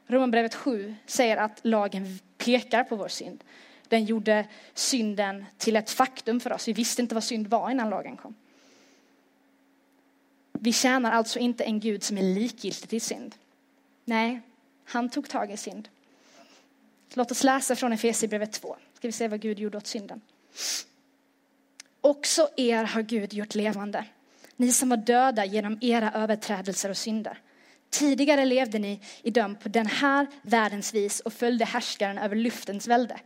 Romarbrevet 0.07 0.55
7 0.55 0.95
säger 1.07 1.37
att 1.37 1.61
lagen 1.63 2.19
pekar 2.39 2.85
på 2.85 2.97
vår 2.97 3.09
synd. 3.09 3.45
Den 3.89 4.05
gjorde 4.05 4.47
synden 4.75 5.45
till 5.57 5.77
ett 5.77 5.91
faktum 5.91 6.41
för 6.41 6.53
oss. 6.53 6.69
Vi 6.69 6.73
visste 6.73 7.03
inte 7.03 7.15
vad 7.15 7.25
synd 7.25 7.47
var 7.47 7.71
innan 7.71 7.91
lagen 7.91 8.17
kom. 8.17 8.35
Vi 10.53 10.73
tjänar 10.73 11.13
alltså 11.13 11.39
inte 11.39 11.65
en 11.65 11.81
Gud 11.81 12.03
som 12.03 12.19
är 12.19 12.23
likgiltig 12.23 12.89
till 12.91 13.01
synd. 13.01 13.35
Nej, 14.05 14.41
han 14.85 15.09
tog 15.09 15.29
tag 15.29 15.51
i 15.51 15.57
synd. 15.57 15.89
Låt 17.15 17.31
oss 17.31 17.45
läsa 17.45 17.77
från 17.77 17.93
Efesierbrevet 17.93 18.53
2. 18.53 18.77
Ska 18.95 19.09
vi 19.09 19.13
se 19.13 19.29
vad 19.29 19.41
Gud 19.41 19.59
gjorde 19.59 19.77
åt 19.77 19.87
synden. 19.87 20.21
Också 22.01 22.49
er 22.57 22.85
har 22.85 23.03
Gud 23.03 23.33
gjort 23.33 23.55
levande. 23.55 24.05
Ni 24.57 24.73
som 24.73 24.89
var 24.89 24.97
döda 24.97 25.45
genom 25.45 25.79
era 25.81 26.13
överträdelser 26.13 26.91
och 26.91 26.97
synder. 26.97 27.39
Tidigare 27.91 28.45
levde 28.45 28.79
ni 28.79 29.01
i 29.23 29.31
döm 29.31 29.57
på 29.57 29.69
den 29.69 29.87
här 29.87 30.27
världens 30.43 30.95
vis 30.95 31.21
och 31.21 31.33
följde 31.33 31.65
härskaren 31.65 32.19
över 32.19 32.37
luftens 32.37 32.89
välde. 32.89 33.21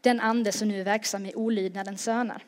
Den 0.00 0.20
ande 0.20 0.52
som 0.52 0.68
nu 0.68 0.80
är 0.80 0.84
verksam 0.84 1.26
i 1.26 1.34
olydnadens 1.34 2.02
söner. 2.02 2.42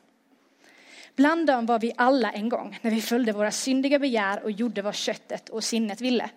Bland 1.16 1.46
dem 1.46 1.66
var 1.66 1.78
vi 1.78 1.92
alla 1.96 2.32
en 2.32 2.48
gång 2.48 2.78
när 2.82 2.90
vi 2.90 3.02
följde 3.02 3.32
våra 3.32 3.50
syndiga 3.50 3.98
begär 3.98 4.42
och 4.42 4.50
gjorde 4.50 4.82
vad 4.82 4.94
köttet 4.94 5.48
och 5.48 5.64
sinnet 5.64 6.00
ville. 6.00 6.30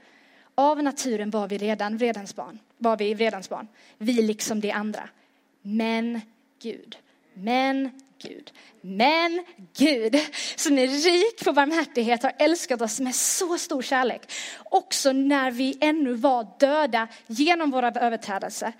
Av 0.56 0.84
naturen 0.84 1.30
var 1.30 1.48
vi 1.48 1.58
redan 1.58 1.98
vredens 1.98 2.36
barn, 2.36 2.60
var 2.78 2.98
vi 2.98 3.14
vredens 3.14 3.50
barn, 3.50 3.68
vi 3.98 4.14
liksom 4.14 4.62
de 4.62 4.72
andra. 4.72 5.10
Men 5.62 6.22
Gud, 6.62 6.98
men 7.34 7.90
Gud. 8.22 8.52
Men 8.82 9.46
Gud, 9.78 10.16
som 10.56 10.78
är 10.78 10.88
rik 10.88 11.44
på 11.44 11.54
barmhärtighet, 11.54 12.24
har 12.24 12.34
älskat 12.40 12.82
oss 12.82 13.00
med 13.00 13.16
så 13.16 13.58
stor 13.58 13.82
kärlek. 13.82 14.32
Också 14.66 15.12
när 15.12 15.52
vi 15.52 15.78
ännu 15.82 16.14
var 16.14 16.48
döda 16.60 17.08
genom 17.28 17.72
våra 17.72 17.92
överträdelser. 17.92 18.74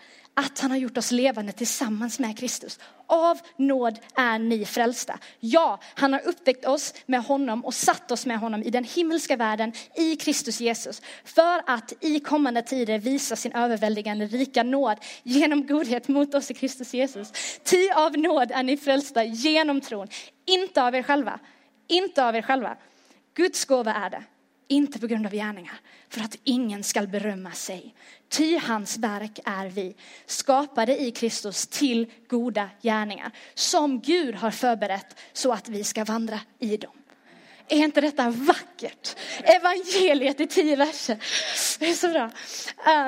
Att 0.46 0.60
han 0.60 0.72
har 0.72 0.78
gjort 0.78 0.98
oss 0.98 1.12
levande 1.12 1.52
tillsammans 1.52 2.20
med 2.20 2.38
Kristus. 2.38 2.80
Av 3.08 3.40
nåd 3.58 4.00
är 4.16 4.40
ni 4.40 4.66
frälsta. 4.66 5.20
Ja, 5.40 5.80
han 5.94 6.14
har 6.14 6.28
uppväckt 6.28 6.66
oss 6.66 6.94
med 7.06 7.24
honom 7.24 7.66
och 7.66 7.74
satt 7.74 8.12
oss 8.12 8.26
med 8.26 8.40
honom 8.40 8.64
i 8.64 8.70
den 8.70 8.84
himmelska 8.84 9.36
världen 9.36 9.74
i 9.96 10.16
Kristus 10.16 10.62
Jesus. 10.62 11.02
För 11.24 11.62
att 11.66 11.94
i 12.00 12.20
kommande 12.20 12.62
tider 12.62 13.00
visa 13.00 13.36
sin 13.36 13.52
överväldigande 13.52 14.26
rika 14.26 14.64
nåd 14.64 14.98
genom 15.24 15.68
godhet 15.68 16.08
mot 16.08 16.36
oss 16.36 16.52
i 16.52 16.54
Kristus 16.54 16.94
Jesus. 16.94 17.32
Ty 17.64 17.90
av 17.90 18.18
nåd 18.18 18.52
är 18.52 18.64
ni 18.64 18.78
frälsta 18.78 19.24
genom 19.24 19.82
tron. 19.82 20.08
Inte 20.46 20.84
av 20.84 20.96
er 20.96 21.04
själva. 21.04 21.40
Inte 21.88 22.26
av 22.26 22.36
er 22.36 22.42
själva. 22.42 22.78
Guds 23.34 23.66
gåva 23.66 23.94
är 23.94 24.10
det 24.10 24.24
inte 24.72 25.00
på 25.00 25.08
grund 25.08 25.26
av 25.26 25.32
gärningar, 25.32 25.80
för 26.10 26.22
att 26.22 26.38
ingen 26.44 26.84
skall 26.84 27.08
berömma 27.08 27.52
sig. 27.52 27.96
Ty 28.30 28.58
hans 28.58 28.98
verk 28.98 29.40
är 29.46 29.68
vi, 29.68 29.96
skapade 30.26 31.02
i 31.02 31.12
Kristus 31.12 31.68
till 31.68 32.12
goda 32.28 32.70
gärningar, 32.82 33.32
som 33.54 34.00
Gud 34.00 34.36
har 34.36 34.52
förberett 34.52 35.20
så 35.34 35.52
att 35.52 35.70
vi 35.70 35.84
ska 35.84 36.04
vandra 36.04 36.40
i 36.60 36.78
dem. 36.78 36.92
Är 37.68 37.78
inte 37.78 38.02
detta 38.02 38.30
vackert? 38.30 39.16
Evangeliet 39.44 40.40
i 40.40 40.48
tio 40.48 40.76
verser. 40.76 41.18
Det 41.80 41.90
är 41.90 41.94
så 41.94 42.08
bra. 42.10 42.32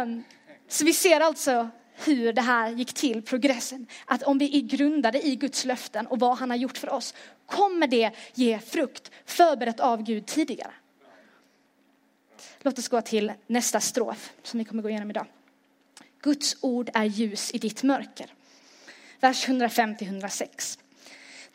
Um, 0.01 0.23
så 0.67 0.85
vi 0.85 0.93
ser 0.93 1.19
alltså 1.19 1.69
hur 1.95 2.33
det 2.33 2.41
här 2.41 2.69
gick 2.69 2.93
till, 2.93 3.21
progressen. 3.21 3.87
Att 4.05 4.23
om 4.23 4.37
vi 4.37 4.57
är 4.57 4.61
grundade 4.61 5.27
i 5.27 5.35
Guds 5.35 5.65
löften 5.65 6.07
och 6.07 6.19
vad 6.19 6.37
han 6.37 6.49
har 6.49 6.57
gjort 6.57 6.77
för 6.77 6.89
oss, 6.89 7.13
kommer 7.45 7.87
det 7.87 8.11
ge 8.33 8.59
frukt, 8.59 9.11
förberett 9.25 9.79
av 9.79 10.03
Gud 10.03 10.25
tidigare. 10.25 10.71
Låt 12.59 12.79
oss 12.79 12.87
gå 12.87 13.01
till 13.01 13.33
nästa 13.47 13.79
strof 13.79 14.33
som 14.43 14.57
vi 14.57 14.65
kommer 14.65 14.83
gå 14.83 14.89
igenom 14.89 15.09
idag. 15.09 15.25
Guds 16.21 16.57
ord 16.61 16.89
är 16.93 17.05
ljus 17.05 17.51
i 17.53 17.57
ditt 17.57 17.83
mörker. 17.83 18.33
Vers 19.19 19.47
105-106. 19.47 20.79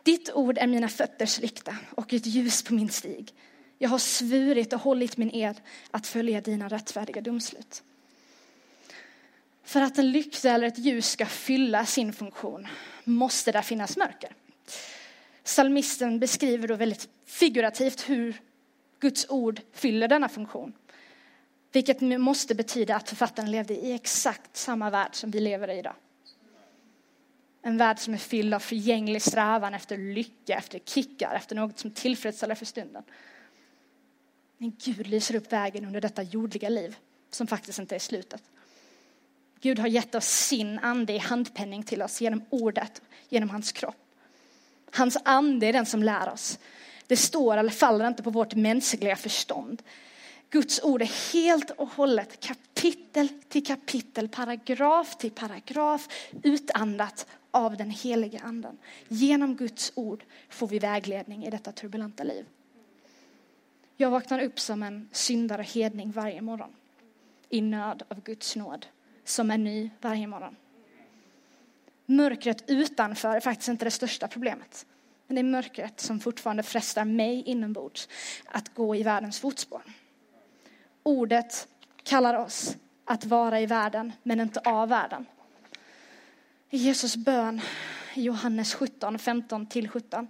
Ditt 0.02 0.30
ord 0.35 0.59
är 0.59 0.66
mina 0.66 0.88
fötters 0.88 1.40
lykta 1.40 1.76
och 1.90 2.12
ett 2.12 2.26
ljus 2.26 2.62
på 2.62 2.75
min 2.75 2.88
stig. 2.88 3.35
Jag 3.78 3.88
har 3.88 3.99
svurit 3.99 4.73
och 4.73 4.80
hållit 4.80 5.16
min 5.16 5.30
ed 5.30 5.61
att 5.90 6.07
följa 6.07 6.40
dina 6.40 6.68
rättfärdiga 6.68 7.21
domslut. 7.21 7.83
För 9.64 9.80
att 9.80 9.99
en 9.99 10.12
lykta 10.12 10.50
eller 10.50 10.66
ett 10.66 10.78
ljus 10.78 11.11
ska 11.11 11.26
fylla 11.26 11.87
sin 11.87 12.12
funktion 12.12 12.66
måste 13.04 13.52
där 13.52 13.62
finnas 13.62 13.97
mörker. 13.97 14.35
Salmisten 15.45 16.18
beskriver 16.18 16.68
då 16.68 16.75
väldigt 16.75 17.09
figurativt 17.26 18.09
hur 18.09 18.40
Guds 19.00 19.26
ord 19.28 19.61
fyller 19.73 20.09
denna 20.09 20.28
funktion. 20.28 20.73
Vilket 21.73 22.00
måste 22.00 22.55
betyda 22.55 22.97
att 22.97 23.09
författaren 23.09 23.50
levde 23.50 23.75
i 23.75 23.93
exakt 23.93 24.57
samma 24.57 24.90
värld 24.90 25.14
som 25.14 25.31
vi 25.31 25.40
lever 25.40 25.71
i 25.71 25.78
idag. 25.78 25.95
En 27.62 27.78
värld 27.78 27.99
som 27.99 28.14
är 28.14 28.19
fylld 28.19 28.55
av 28.55 28.61
förgänglig 28.61 29.23
strävan 29.23 29.75
efter 29.75 29.99
lycka, 29.99 30.55
efter 30.55 30.78
kickar, 30.78 31.35
efter 31.35 31.57
något 31.57 31.78
som 31.78 31.90
tillfredsställer 31.90 32.55
för 32.55 32.64
stunden. 32.64 33.02
Men 34.59 34.73
Gud 34.85 35.07
lyser 35.07 35.35
upp 35.35 35.52
vägen 35.52 35.85
under 35.85 36.00
detta 36.00 36.23
jordliga 36.23 36.69
liv 36.69 36.97
som 37.31 37.47
faktiskt 37.47 37.78
inte 37.78 37.95
är 37.95 37.99
slutet. 37.99 38.43
Gud 39.61 39.78
har 39.78 39.88
gett 39.88 40.14
oss 40.14 40.26
sin 40.26 40.78
ande 40.78 41.12
i 41.12 41.19
handpenning 41.19 41.83
till 41.83 42.02
oss 42.02 42.21
genom 42.21 42.45
ordet, 42.50 43.02
genom 43.28 43.50
hans 43.50 43.73
kropp. 43.73 43.97
Hans 44.93 45.19
ande 45.25 45.67
är 45.67 45.73
den 45.73 45.87
som 45.87 46.02
lär 46.02 46.28
oss. 46.28 46.59
Det 47.08 47.16
står 47.16 47.56
eller 47.56 47.70
faller 47.70 48.08
inte 48.08 48.22
på 48.22 48.30
vårt 48.30 48.54
mänskliga 48.54 49.16
förstånd. 49.16 49.82
Guds 50.50 50.82
ord 50.82 51.02
är 51.02 51.32
helt 51.32 51.70
och 51.70 51.88
hållet 51.88 52.40
kapitel 52.40 53.28
till 53.48 53.66
kapitel, 53.66 54.28
paragraf 54.28 55.16
till 55.16 55.30
paragraf 55.30 56.08
utandat 56.42 57.26
av 57.50 57.76
den 57.76 57.90
heliga 57.90 58.40
anden. 58.40 58.78
Genom 59.08 59.56
Guds 59.56 59.92
ord 59.94 60.24
får 60.48 60.68
vi 60.68 60.78
vägledning 60.78 61.46
i 61.46 61.50
detta 61.50 61.72
turbulenta 61.72 62.22
liv. 62.22 62.46
Jag 63.96 64.10
vaknar 64.10 64.42
upp 64.42 64.60
som 64.60 64.82
en 64.82 65.08
syndare 65.12 65.62
och 65.62 65.68
hedning 65.68 66.12
varje 66.12 66.40
morgon 66.40 66.70
i 67.48 67.60
nöd 67.60 68.02
av 68.08 68.22
Guds 68.22 68.56
nåd 68.56 68.86
som 69.24 69.50
är 69.50 69.58
ny 69.58 69.90
varje 70.00 70.26
morgon. 70.26 70.56
Mörkret 72.06 72.64
utanför 72.70 73.36
är 73.36 73.40
faktiskt 73.40 73.68
inte 73.68 73.84
det 73.84 73.90
största 73.90 74.28
problemet. 74.28 74.86
Men 75.28 75.34
det 75.34 75.41
är 75.41 75.45
mörkret 75.45 76.00
som 76.00 76.21
fortfarande 76.21 76.62
frestar 76.62 77.04
mig 77.04 77.43
inombords 77.47 78.08
att 78.47 78.75
gå 78.75 78.97
i 78.97 79.02
världens 79.02 79.41
fotspår. 79.41 79.82
Ordet 81.02 81.69
kallar 82.02 82.34
oss 82.34 82.76
att 83.04 83.25
vara 83.25 83.60
i 83.60 83.67
världen, 83.67 84.12
men 84.23 84.41
inte 84.41 84.60
av 84.60 84.88
världen. 84.88 85.26
I 86.71 86.76
Jesus 86.76 87.17
bön 87.17 87.60
i 88.14 88.23
Johannes 88.23 88.75
17, 88.75 89.19
15 89.19 89.67
till 89.67 89.88
17 89.88 90.28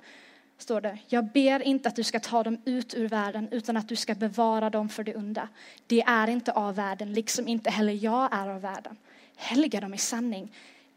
står 0.59 0.81
det, 0.81 0.99
jag 1.09 1.25
ber 1.25 1.63
inte 1.63 1.89
att 1.89 1.97
du 1.97 2.05
ska 2.05 2.21
ta 2.21 2.43
dem 2.43 2.63
ut 2.65 2.95
ur 2.95 3.09
världen 3.09 3.49
utan 3.51 3.77
att 3.77 3.89
du 3.89 3.97
ska 3.97 4.15
bevara 4.15 4.71
dem 4.71 4.89
för 4.89 5.05
det 5.05 5.17
onda. 5.17 5.49
Det 5.87 6.01
är 6.01 6.29
inte 6.29 6.53
av 6.53 6.75
världen, 6.75 7.13
liksom 7.13 7.49
inte 7.49 7.71
heller 7.71 7.93
jag 7.93 8.29
är 8.33 8.49
av 8.49 8.61
världen. 8.61 8.97
Helga 9.37 9.81
dem 9.81 9.95
i 9.95 9.99
sanning. 9.99 10.53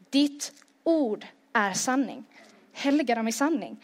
Ditt 0.09 0.53
ord 0.83 1.25
är 1.53 1.73
sanning. 1.73 2.25
Helga 2.73 3.15
dem 3.15 3.27
i 3.27 3.31
sanning. 3.31 3.83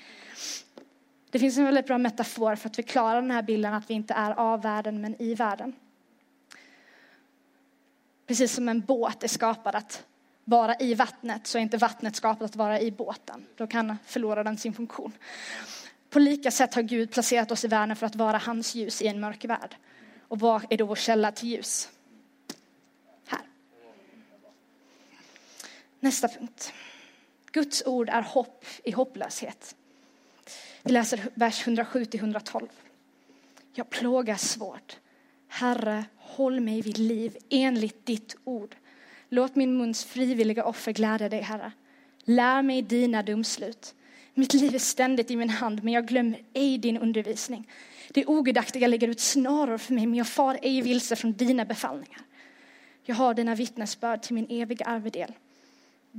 Det 1.30 1.39
finns 1.39 1.58
en 1.58 1.65
väldigt 1.65 1.88
bra 1.88 1.97
metafor 1.97 2.56
för 2.56 2.69
att 2.69 2.76
förklara 2.76 3.21
den 3.21 3.32
här 3.32 3.41
bilden 3.41 3.73
att 3.73 3.89
vi 3.89 3.93
inte 3.93 4.13
är 4.13 4.32
av 4.32 4.62
världen 4.62 5.02
men 5.02 5.21
i 5.21 5.36
världen. 5.36 5.73
Precis 8.28 8.54
som 8.54 8.69
en 8.69 8.82
båt 8.82 9.23
är 9.23 9.28
skapad 9.28 9.76
att 9.76 10.06
vara 10.43 10.76
i 10.80 10.93
vattnet 10.93 11.47
så 11.47 11.58
är 11.58 11.62
inte 11.62 11.78
vattnet 11.78 12.15
skapat 12.15 12.41
att 12.41 12.56
vara 12.56 12.80
i 12.80 12.91
båten. 12.91 13.45
Då 13.56 13.67
kan 13.67 13.97
förlora 14.06 14.43
den 14.43 14.58
sin 14.58 14.73
funktion. 14.73 15.12
På 16.10 16.19
lika 16.19 16.52
sätt 16.52 16.73
har 16.73 16.82
Gud 16.82 17.12
placerat 17.12 17.52
oss 17.52 17.65
i 17.65 17.67
världen 17.67 17.95
för 17.95 18.06
att 18.06 18.15
vara 18.15 18.38
hans 18.38 18.76
ljus 18.76 19.02
i 19.02 19.08
en 19.08 19.19
mörk 19.19 19.45
värld. 19.45 19.76
Och 20.28 20.39
vad 20.39 20.65
är 20.69 20.78
då 20.78 20.86
vår 20.86 20.95
källa 20.95 21.32
till 21.32 21.50
ljus? 21.50 21.89
Här. 23.28 23.41
Nästa 26.00 26.28
punkt. 26.28 26.73
Guds 27.51 27.83
ord 27.86 28.10
är 28.10 28.21
hopp 28.21 28.65
i 28.83 28.91
hopplöshet. 28.91 29.75
Vi 30.83 30.91
läser 30.91 31.19
vers 31.33 31.67
107 31.67 32.05
till 32.05 32.19
112. 32.19 32.67
Jag 33.73 33.89
plågas 33.89 34.49
svårt. 34.49 34.97
Herre, 35.47 36.05
håll 36.17 36.60
mig 36.60 36.81
vid 36.81 36.97
liv 36.97 37.38
enligt 37.49 38.05
ditt 38.05 38.36
ord. 38.43 38.75
Låt 39.29 39.55
min 39.55 39.77
muns 39.77 40.05
frivilliga 40.05 40.65
offer 40.65 40.91
glädja 40.91 41.29
dig, 41.29 41.41
Herre. 41.41 41.71
Lär 42.23 42.62
mig 42.62 42.81
dina 42.81 43.23
domslut. 43.23 43.95
Mitt 44.33 44.53
liv 44.53 44.75
är 44.75 44.79
ständigt 44.79 45.31
i 45.31 45.36
min 45.36 45.49
hand, 45.49 45.83
men 45.83 45.93
jag 45.93 46.07
glömmer 46.07 46.41
ej 46.53 46.77
din 46.77 46.97
undervisning. 46.97 47.71
Det 48.10 48.25
ogudaktiga 48.25 48.88
lägger 48.88 49.07
ut 49.07 49.19
snaror 49.19 49.77
för 49.77 49.93
mig, 49.93 50.05
men 50.05 50.15
jag 50.15 50.27
far 50.27 50.60
ej 50.62 50.81
vilse 50.81 51.15
från 51.15 51.33
dina 51.33 51.65
befallningar. 51.65 52.21
Jag 53.03 53.15
har 53.15 53.33
dina 53.33 53.55
vittnesbörd 53.55 54.21
till 54.21 54.36
min 54.36 54.47
eviga 54.49 54.86
arvedel. 54.86 55.33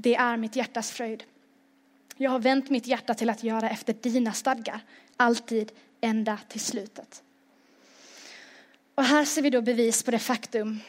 Det 0.01 0.15
är 0.15 0.37
mitt 0.37 0.57
hjärtas 0.57 0.91
fröjd. 0.91 1.25
Jag 2.17 2.31
har 2.31 2.39
vänt 2.39 2.71
mitt 2.71 2.87
hjärta 2.87 3.15
till 3.15 3.31
att 3.31 3.43
göra 3.43 3.71
efter 3.71 3.93
dina 3.93 4.33
stadgar, 4.33 4.81
alltid 5.17 5.73
ända 6.01 6.39
till 6.49 6.61
slutet. 6.61 7.23
Och 8.95 9.05
här 9.05 9.25
ser 9.25 9.43
vi 9.43 9.51
då 9.51 9.61
bevis 9.61 10.03
på 10.03 10.11
det 10.11 10.19
faktum 10.19 10.81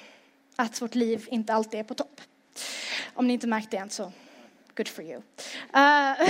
att 0.56 0.82
vårt 0.82 0.95
liv 0.95 1.28
inte 1.32 1.54
alltid 1.54 1.80
är 1.80 1.84
på 1.84 1.93
topp. 1.93 2.22
Om 3.13 3.28
ni 3.28 3.34
inte 3.34 3.48
märkt 3.48 3.72
det 3.72 3.78
än 3.78 3.89
så, 3.89 4.12
good 4.76 4.88
for 4.88 5.04
you. 5.04 5.17
Uh, 5.17 5.24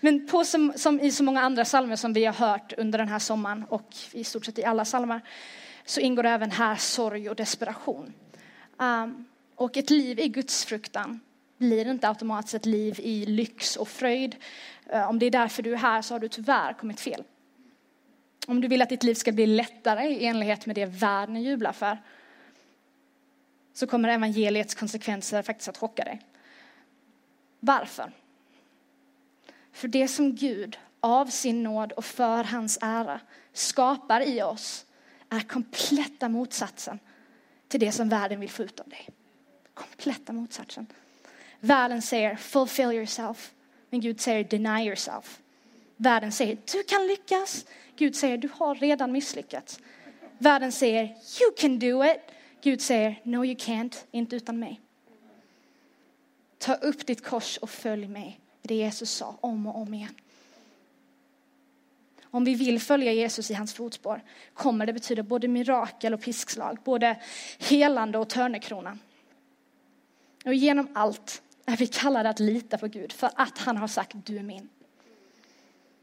men 0.00 0.28
på 0.28 0.44
som, 0.44 0.72
som, 0.76 1.00
i 1.00 1.12
så 1.12 1.24
många 1.24 1.42
andra 1.42 1.64
salmer 1.64 1.96
som 1.96 2.12
vi 2.12 2.24
har 2.24 2.34
hört 2.34 2.72
under 2.78 2.98
den 2.98 3.08
här 3.08 3.18
sommaren 3.18 3.64
och 3.68 3.96
i 4.12 4.24
stort 4.24 4.44
sett 4.44 4.58
i 4.58 4.64
alla 4.64 4.84
salmer 4.84 5.20
så 5.84 6.00
ingår 6.00 6.26
även 6.26 6.50
här 6.50 6.76
sorg 6.76 7.30
och 7.30 7.36
desperation. 7.36 8.12
Um, 8.76 9.24
och 9.54 9.76
ett 9.76 9.90
liv 9.90 10.20
i 10.20 10.28
Guds 10.28 10.64
fruktan 10.64 11.20
blir 11.58 11.90
inte 11.90 12.08
automatiskt 12.08 12.54
ett 12.54 12.66
liv 12.66 13.00
i 13.00 13.26
lyx 13.26 13.76
och 13.76 13.88
fröjd. 13.88 14.36
Eh, 14.86 15.10
om 15.10 15.18
det 15.18 15.26
är 15.26 15.30
därför 15.30 15.62
du 15.62 15.72
är 15.72 15.76
här 15.76 16.02
så 16.02 16.14
har 16.14 16.18
du 16.18 16.28
tyvärr 16.28 16.72
kommit 16.72 17.00
fel. 17.00 17.24
Om 18.46 18.60
du 18.60 18.68
vill 18.68 18.82
att 18.82 18.88
ditt 18.88 19.02
liv 19.02 19.14
ska 19.14 19.32
bli 19.32 19.46
lättare 19.46 20.08
i 20.08 20.26
enlighet 20.26 20.66
med 20.66 20.76
det 20.76 20.86
världen 20.86 21.42
jublar 21.42 21.72
för 21.72 21.98
så 23.72 23.86
kommer 23.86 24.08
evangeliets 24.08 24.74
konsekvenser 24.74 25.42
faktiskt 25.42 25.68
att 25.68 25.76
chocka 25.76 26.04
dig. 26.04 26.20
Varför? 27.60 28.12
För 29.72 29.88
det 29.88 30.08
som 30.08 30.34
Gud 30.34 30.78
av 31.00 31.26
sin 31.26 31.62
nåd 31.62 31.92
och 31.92 32.04
för 32.04 32.44
hans 32.44 32.78
ära 32.80 33.20
skapar 33.52 34.20
i 34.20 34.42
oss 34.42 34.86
är 35.28 35.40
kompletta 35.40 36.28
motsatsen 36.28 36.98
till 37.68 37.80
det 37.80 37.92
som 37.92 38.08
världen 38.08 38.40
vill 38.40 38.50
få 38.50 38.62
ut 38.62 38.80
av 38.80 38.88
dig. 38.88 39.08
Kompletta 39.74 40.32
motsatsen. 40.32 40.86
Världen 41.60 42.02
säger 42.02 42.36
fulfill 42.36 42.92
yourself, 42.92 43.52
men 43.90 44.00
Gud 44.00 44.20
säger 44.20 44.44
deny 44.44 44.86
yourself. 44.86 45.40
Världen 45.96 46.32
säger 46.32 46.58
du 46.72 46.82
kan 46.82 47.06
lyckas, 47.06 47.66
Gud 47.96 48.16
säger 48.16 48.38
du 48.38 48.48
har 48.54 48.74
redan 48.74 49.12
misslyckats. 49.12 49.80
Världen 50.38 50.72
säger 50.72 51.04
you 51.40 51.52
can 51.56 51.78
do 51.78 52.04
it. 52.04 52.20
Gud 52.62 52.80
säger 52.80 53.20
no 53.22 53.44
you 53.44 53.54
can't, 53.54 54.04
inte 54.10 54.36
utan 54.36 54.58
mig. 54.58 54.80
Ta 56.58 56.74
upp 56.74 57.06
ditt 57.06 57.24
kors 57.24 57.56
och 57.56 57.70
följ 57.70 58.08
mig. 58.08 58.40
det 58.62 58.74
Jesus 58.74 59.10
sa 59.10 59.36
om 59.40 59.66
och 59.66 59.76
om 59.76 59.94
igen. 59.94 60.14
Om 62.22 62.44
vi 62.44 62.54
vill 62.54 62.80
följa 62.80 63.12
Jesus 63.12 63.50
i 63.50 63.54
hans 63.54 63.74
fotspår 63.74 64.22
kommer 64.54 64.86
det 64.86 64.92
betyda 64.92 65.22
både 65.22 65.48
mirakel 65.48 66.14
och 66.14 66.20
piskslag, 66.20 66.78
både 66.84 67.16
helande 67.58 68.18
och 68.18 68.28
törnekrona. 68.28 68.98
Och 70.44 70.54
genom 70.54 70.88
allt 70.92 71.42
är 71.66 71.76
vi 71.76 71.86
kallade 71.86 72.28
att 72.28 72.40
lita 72.40 72.78
på 72.78 72.86
Gud 72.86 73.12
för 73.12 73.30
att 73.34 73.58
han 73.58 73.76
har 73.76 73.88
sagt 73.88 74.12
du 74.24 74.38
är 74.38 74.42
min. 74.42 74.68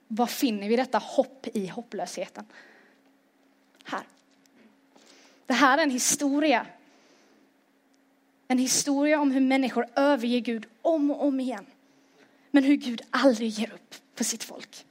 Var 0.08 0.28
finner 0.28 0.70
vi 0.70 0.76
detta 0.76 0.98
hopp 0.98 1.48
i 1.54 1.68
hopplösheten? 1.68 2.46
Här. 3.84 4.04
Det 5.46 5.54
här 5.54 5.78
är 5.78 5.84
en 5.84 5.92
historia. 5.92 6.66
En 8.48 8.58
historia 8.58 9.20
om 9.20 9.32
hur 9.32 9.42
människor 9.42 9.88
överger 9.96 10.40
Gud 10.40 10.66
om 10.82 11.12
och 11.12 11.26
om 11.26 11.40
igen. 11.40 11.66
Men 12.52 12.64
hur 12.64 12.76
Gud 12.76 13.02
aldrig 13.10 13.50
ger 13.50 13.74
upp 13.74 13.96
på 14.16 14.24
sitt 14.24 14.44
folk. 14.44 14.86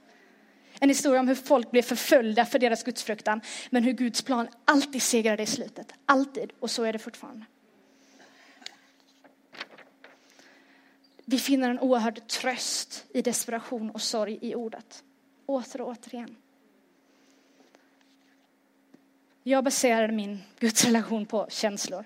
En 0.79 0.89
historia 0.89 1.19
om 1.19 1.27
hur 1.27 1.35
folk 1.35 1.71
blev 1.71 1.81
förföljda 1.81 2.45
för 2.45 2.59
deras 2.59 2.83
gudsfruktan. 2.83 3.41
Men 3.69 3.83
hur 3.83 3.91
Guds 3.93 4.21
plan 4.21 4.47
alltid 4.65 5.01
segrade 5.01 5.43
i 5.43 5.45
slutet. 5.45 5.93
Alltid. 6.05 6.51
Och 6.59 6.71
så 6.71 6.83
är 6.83 6.93
det 6.93 6.99
fortfarande. 6.99 7.45
Vi 11.25 11.39
finner 11.39 11.69
en 11.69 11.79
oerhörd 11.79 12.27
tröst 12.27 13.05
i 13.13 13.21
desperation 13.21 13.91
och 13.91 14.01
sorg 14.01 14.39
i 14.41 14.55
ordet. 14.55 15.03
Åter 15.45 15.81
och 15.81 15.87
återigen. 15.87 16.35
Jag 19.43 19.63
baserade 19.63 20.13
min 20.13 20.43
gudsrelation 20.59 21.25
på 21.25 21.47
känslor. 21.49 22.05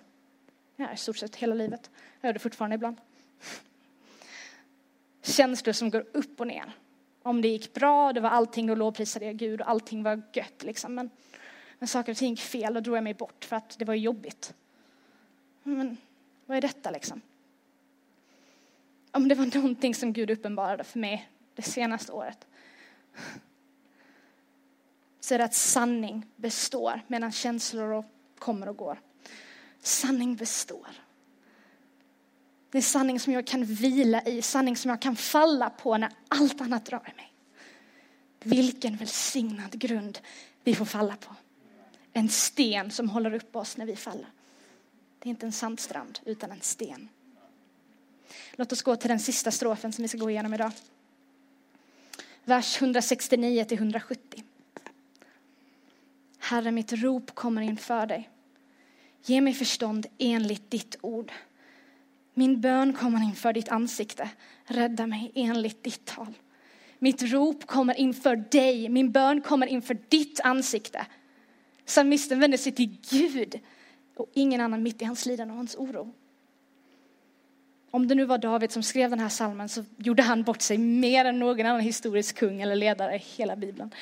Ja, 0.75 0.93
i 0.93 0.97
stort 0.97 1.17
sett 1.17 1.35
hela 1.35 1.55
livet. 1.55 1.89
Jag 2.21 2.29
gör 2.29 2.33
det 2.33 2.39
fortfarande 2.39 2.75
ibland. 2.75 2.97
Känslor 5.21 5.73
som 5.73 5.89
går 5.89 6.05
upp 6.13 6.39
och 6.39 6.47
ner. 6.47 6.71
Om 7.21 7.41
det 7.41 7.47
gick 7.47 7.73
bra, 7.73 8.13
det 8.13 8.21
var 8.21 8.29
allting, 8.29 8.67
då 8.67 8.75
lovprisade 8.75 9.25
jag 9.25 9.35
Gud 9.35 9.61
och 9.61 9.69
allting 9.69 10.03
var 10.03 10.21
gött 10.33 10.63
liksom. 10.63 10.95
Men 10.95 11.09
när 11.79 11.87
saker 11.87 12.11
och 12.11 12.17
ting 12.17 12.29
gick 12.29 12.39
fel, 12.39 12.73
då 12.73 12.79
drog 12.79 12.97
jag 12.97 13.03
mig 13.03 13.13
bort 13.13 13.45
för 13.45 13.55
att 13.55 13.79
det 13.79 13.85
var 13.85 13.93
jobbigt. 13.93 14.53
Men 15.63 15.97
vad 16.45 16.57
är 16.57 16.61
detta 16.61 16.91
liksom? 16.91 17.21
Om 19.11 19.27
det 19.27 19.35
var 19.35 19.55
någonting 19.55 19.95
som 19.95 20.13
Gud 20.13 20.29
uppenbarade 20.29 20.83
för 20.83 20.99
mig 20.99 21.29
det 21.55 21.61
senaste 21.61 22.11
året 22.11 22.47
så 25.19 25.33
är 25.33 25.37
det 25.37 25.43
att 25.43 25.53
sanning 25.53 26.25
består 26.35 27.01
medan 27.07 27.31
känslor 27.31 28.03
kommer 28.39 28.69
och 28.69 28.77
går. 28.77 29.01
Sanning 29.79 30.35
består. 30.35 30.87
Det 32.71 32.77
är 32.77 32.81
sanning 32.81 33.19
som 33.19 33.33
jag 33.33 33.47
kan 33.47 33.65
vila 33.65 34.21
i, 34.21 34.41
sanning 34.41 34.77
som 34.77 34.89
jag 34.89 35.01
kan 35.01 35.15
falla 35.15 35.69
på 35.69 35.97
när 35.97 36.11
allt 36.27 36.61
annat 36.61 36.85
drar 36.85 37.13
mig. 37.15 37.33
Vilken 38.43 38.97
välsignad 38.97 39.79
grund 39.79 40.19
vi 40.63 40.75
får 40.75 40.85
falla 40.85 41.15
på. 41.15 41.35
En 42.13 42.29
sten 42.29 42.91
som 42.91 43.09
håller 43.09 43.33
upp 43.33 43.55
oss 43.55 43.77
när 43.77 43.85
vi 43.85 43.95
faller. 43.95 44.27
Det 45.19 45.27
är 45.27 45.29
inte 45.29 45.45
en 45.45 45.51
sandstrand 45.51 46.19
utan 46.25 46.51
en 46.51 46.61
sten. 46.61 47.09
Låt 48.51 48.71
oss 48.71 48.81
gå 48.81 48.95
till 48.95 49.09
den 49.09 49.19
sista 49.19 49.51
strofen 49.51 49.93
som 49.93 50.01
vi 50.01 50.07
ska 50.07 50.17
gå 50.17 50.29
igenom 50.29 50.53
idag. 50.53 50.71
Vers 52.43 52.81
169 52.81 53.63
till 53.63 53.77
170. 53.77 54.43
Herre, 56.39 56.71
mitt 56.71 56.93
rop 56.93 57.35
kommer 57.35 57.61
inför 57.61 58.05
dig. 58.05 58.29
Ge 59.23 59.41
mig 59.41 59.53
förstånd 59.53 60.05
enligt 60.17 60.71
ditt 60.71 60.97
ord. 61.01 61.31
Min 62.33 62.61
bön 62.61 62.93
kommer 62.93 63.23
inför 63.23 63.53
ditt 63.53 63.69
ansikte. 63.69 64.29
Rädda 64.65 65.07
mig 65.07 65.31
enligt 65.35 65.83
ditt 65.83 66.05
tal. 66.05 66.33
Mitt 66.99 67.21
rop 67.21 67.65
kommer 67.65 67.99
inför 67.99 68.35
dig. 68.35 68.89
Min 68.89 69.11
bön 69.11 69.41
kommer 69.41 69.67
inför 69.67 69.97
ditt 70.09 70.39
ansikte. 70.39 71.05
Psalmisten 71.85 72.39
vänder 72.39 72.57
sig 72.57 72.71
till 72.71 72.97
Gud 73.09 73.59
och 74.15 74.31
ingen 74.33 74.61
annan 74.61 74.83
mitt 74.83 75.01
i 75.01 75.05
hans 75.05 75.25
lidande 75.25 75.51
och 75.51 75.57
hans 75.57 75.75
oro. 75.75 76.13
Om 77.97 78.07
det 78.07 78.15
nu 78.15 78.25
var 78.25 78.37
David 78.37 78.71
som 78.71 78.83
skrev 78.83 79.09
den 79.09 79.19
här 79.19 79.29
salmen 79.29 79.69
så 79.69 79.85
gjorde 79.97 80.23
han 80.23 80.43
bort 80.43 80.61
sig 80.61 80.77
mer 80.77 81.25
än 81.25 81.39
någon 81.39 81.65
annan 81.65 81.81
historisk 81.81 82.35
kung 82.35 82.61
eller 82.61 82.75
ledare 82.75 83.15
i 83.15 83.17
hela 83.17 83.55
Bibeln. 83.55 83.93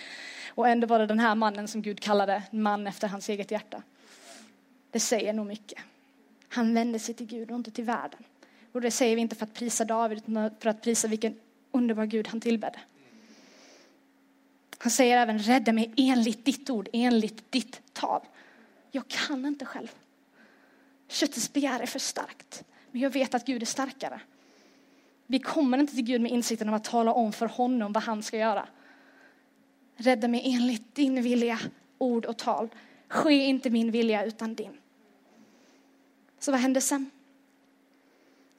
Och 0.49 0.67
ändå 0.67 0.87
var 0.87 0.99
det 0.99 1.05
den 1.05 1.19
här 1.19 1.35
mannen 1.35 1.67
som 1.67 1.81
Gud 1.81 1.99
kallade 1.99 2.43
man 2.51 2.87
efter 2.87 3.07
hans 3.07 3.29
eget 3.29 3.51
hjärta. 3.51 3.83
Det 4.91 4.99
säger 4.99 5.33
nog 5.33 5.45
mycket. 5.47 5.79
Han 6.49 6.73
vände 6.73 6.99
sig 6.99 7.15
till 7.15 7.25
Gud 7.25 7.51
och 7.51 7.57
inte 7.57 7.71
till 7.71 7.83
världen. 7.83 8.23
Och 8.71 8.81
det 8.81 8.91
säger 8.91 9.15
vi 9.15 9.21
inte 9.21 9.35
för 9.35 9.45
att 9.45 9.53
prisa 9.53 9.85
David 9.85 10.17
utan 10.17 10.51
för 10.59 10.69
att 10.69 10.81
prisa 10.81 11.07
vilken 11.07 11.39
underbar 11.71 12.05
Gud 12.05 12.27
han 12.27 12.41
tillbedde. 12.41 12.79
Han 14.77 14.91
säger 14.91 15.17
även 15.17 15.39
rädda 15.39 15.73
mig 15.73 15.93
enligt 15.97 16.45
ditt 16.45 16.69
ord, 16.69 16.89
enligt 16.93 17.51
ditt 17.51 17.81
tal. 17.93 18.21
Jag 18.91 19.07
kan 19.07 19.45
inte 19.45 19.65
själv. 19.65 19.91
Köttets 21.07 21.53
begär 21.53 21.79
är 21.79 21.85
för 21.85 21.99
starkt. 21.99 22.63
Men 22.95 23.01
jag 23.01 23.09
vet 23.09 23.35
att 23.35 23.45
Gud 23.45 23.61
är 23.61 23.65
starkare. 23.65 24.21
Vi 25.27 25.39
kommer 25.39 25.77
inte 25.77 25.95
till 25.95 26.03
Gud 26.03 26.21
med 26.21 26.31
insikten 26.31 26.69
om 26.69 26.75
att 26.75 26.83
tala 26.83 27.13
om 27.13 27.33
för 27.33 27.45
honom 27.45 27.93
vad 27.93 28.03
han 28.03 28.23
ska 28.23 28.37
göra. 28.37 28.67
Rädda 29.95 30.27
mig 30.27 30.41
enligt 30.45 30.95
din 30.95 31.21
vilja, 31.21 31.59
ord 31.97 32.25
och 32.25 32.37
tal. 32.37 32.69
Ske 33.07 33.33
inte 33.33 33.69
min 33.69 33.91
vilja 33.91 34.25
utan 34.25 34.55
din. 34.55 34.77
Så 36.39 36.51
vad 36.51 36.61
hände 36.61 36.81
sen? 36.81 37.11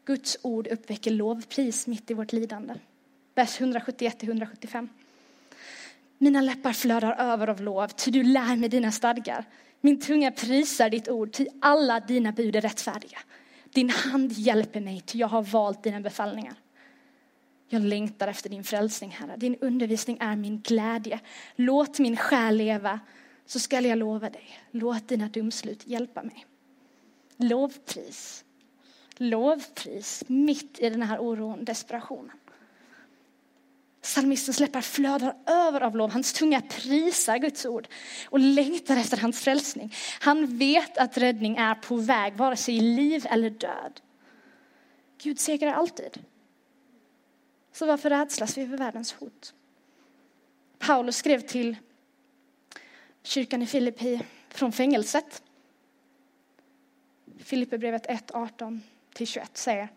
Guds 0.05 0.39
ord 0.43 0.67
uppväcker 0.67 1.11
lovpris 1.11 1.87
mitt 1.87 2.11
i 2.11 2.15
vårt 2.15 2.33
lidande. 2.33 2.75
Vers 3.35 3.61
171-175. 3.61 4.89
Mina 6.19 6.41
läppar 6.41 6.73
flödar 6.73 7.13
över 7.13 7.49
av 7.49 7.61
lov, 7.61 7.89
ty 7.89 8.11
du 8.11 8.23
lär 8.23 8.57
mig 8.57 8.69
dina 8.69 8.93
stadgar. 8.93 9.45
Min 9.81 10.01
tunga 10.01 10.31
prisar 10.31 10.91
ditt 10.91 11.09
ord, 11.09 11.33
ty 11.33 11.47
alla 11.61 12.01
dina 12.01 12.33
bud 12.33 12.57
är 12.57 12.61
rättfärdiga. 12.61 13.19
Din 13.77 13.91
hand 13.91 14.33
hjälper 14.33 14.81
mig, 14.81 15.01
ty 15.01 15.19
jag 15.19 15.29
har 15.29 15.43
valt 15.43 15.83
dina 15.83 16.01
befallningar. 16.01 16.55
Jag 17.69 17.83
längtar 17.83 18.29
efter 18.29 18.51
din 18.51 18.65
frälsning, 18.65 19.11
Herre. 19.11 19.37
Din 19.37 19.57
undervisning 19.61 20.17
är 20.21 20.37
min 20.37 20.61
glädje. 20.61 21.21
Låt 21.57 21.99
min 21.99 22.17
själ 22.17 22.57
leva, 22.57 23.01
så 23.47 23.59
skall 23.61 23.85
jag 23.85 23.99
lova 23.99 24.31
dig. 24.31 24.59
Låt 24.71 25.09
dina 25.09 25.29
domslut 25.29 25.87
hjälpa 25.87 26.23
mig. 26.23 26.47
Lovpris. 27.37 28.45
Lovpris 29.17 30.25
mitt 30.27 30.79
i 30.79 30.91
den 30.91 31.03
här 31.03 31.19
oron, 31.19 31.65
desperationen. 31.65 32.37
Psalmistens 34.07 34.61
läppar 34.61 34.81
flödar 34.81 35.37
över 35.47 35.81
av 35.81 35.97
lov. 35.97 36.11
Hans 36.11 36.33
tunga 36.33 36.61
prisar 36.61 37.39
Guds 37.39 37.67
ord 37.67 37.89
och 38.29 38.39
längtar 38.39 38.97
efter 38.97 39.17
hans 39.17 39.41
frälsning. 39.41 39.95
Han 40.21 40.59
vet 40.59 40.99
att 40.99 41.19
räddning 41.19 41.57
är 41.57 41.75
på 41.75 41.97
väg, 41.97 42.35
vare 42.35 42.57
sig 42.57 42.77
i 42.77 42.81
liv 42.81 43.27
eller 43.31 43.51
död. 43.51 44.01
Gud 45.23 45.41
segrar 45.41 45.73
alltid. 45.73 46.23
Så 47.73 47.87
varför 47.87 48.11
rädslas 48.11 48.59
vi 48.59 48.63
över 48.63 48.79
världens 48.79 49.13
hot? 49.13 49.55
Paulus 50.79 51.17
skrev 51.17 51.41
till 51.41 51.77
kyrkan 53.23 53.63
i 53.63 53.67
Filippi 53.67 54.21
från 54.49 54.73
fängelset. 54.73 55.43
Filipperbrevet 57.39 58.07
1, 58.07 58.31
18-21 58.31 59.47
säger 59.53 59.89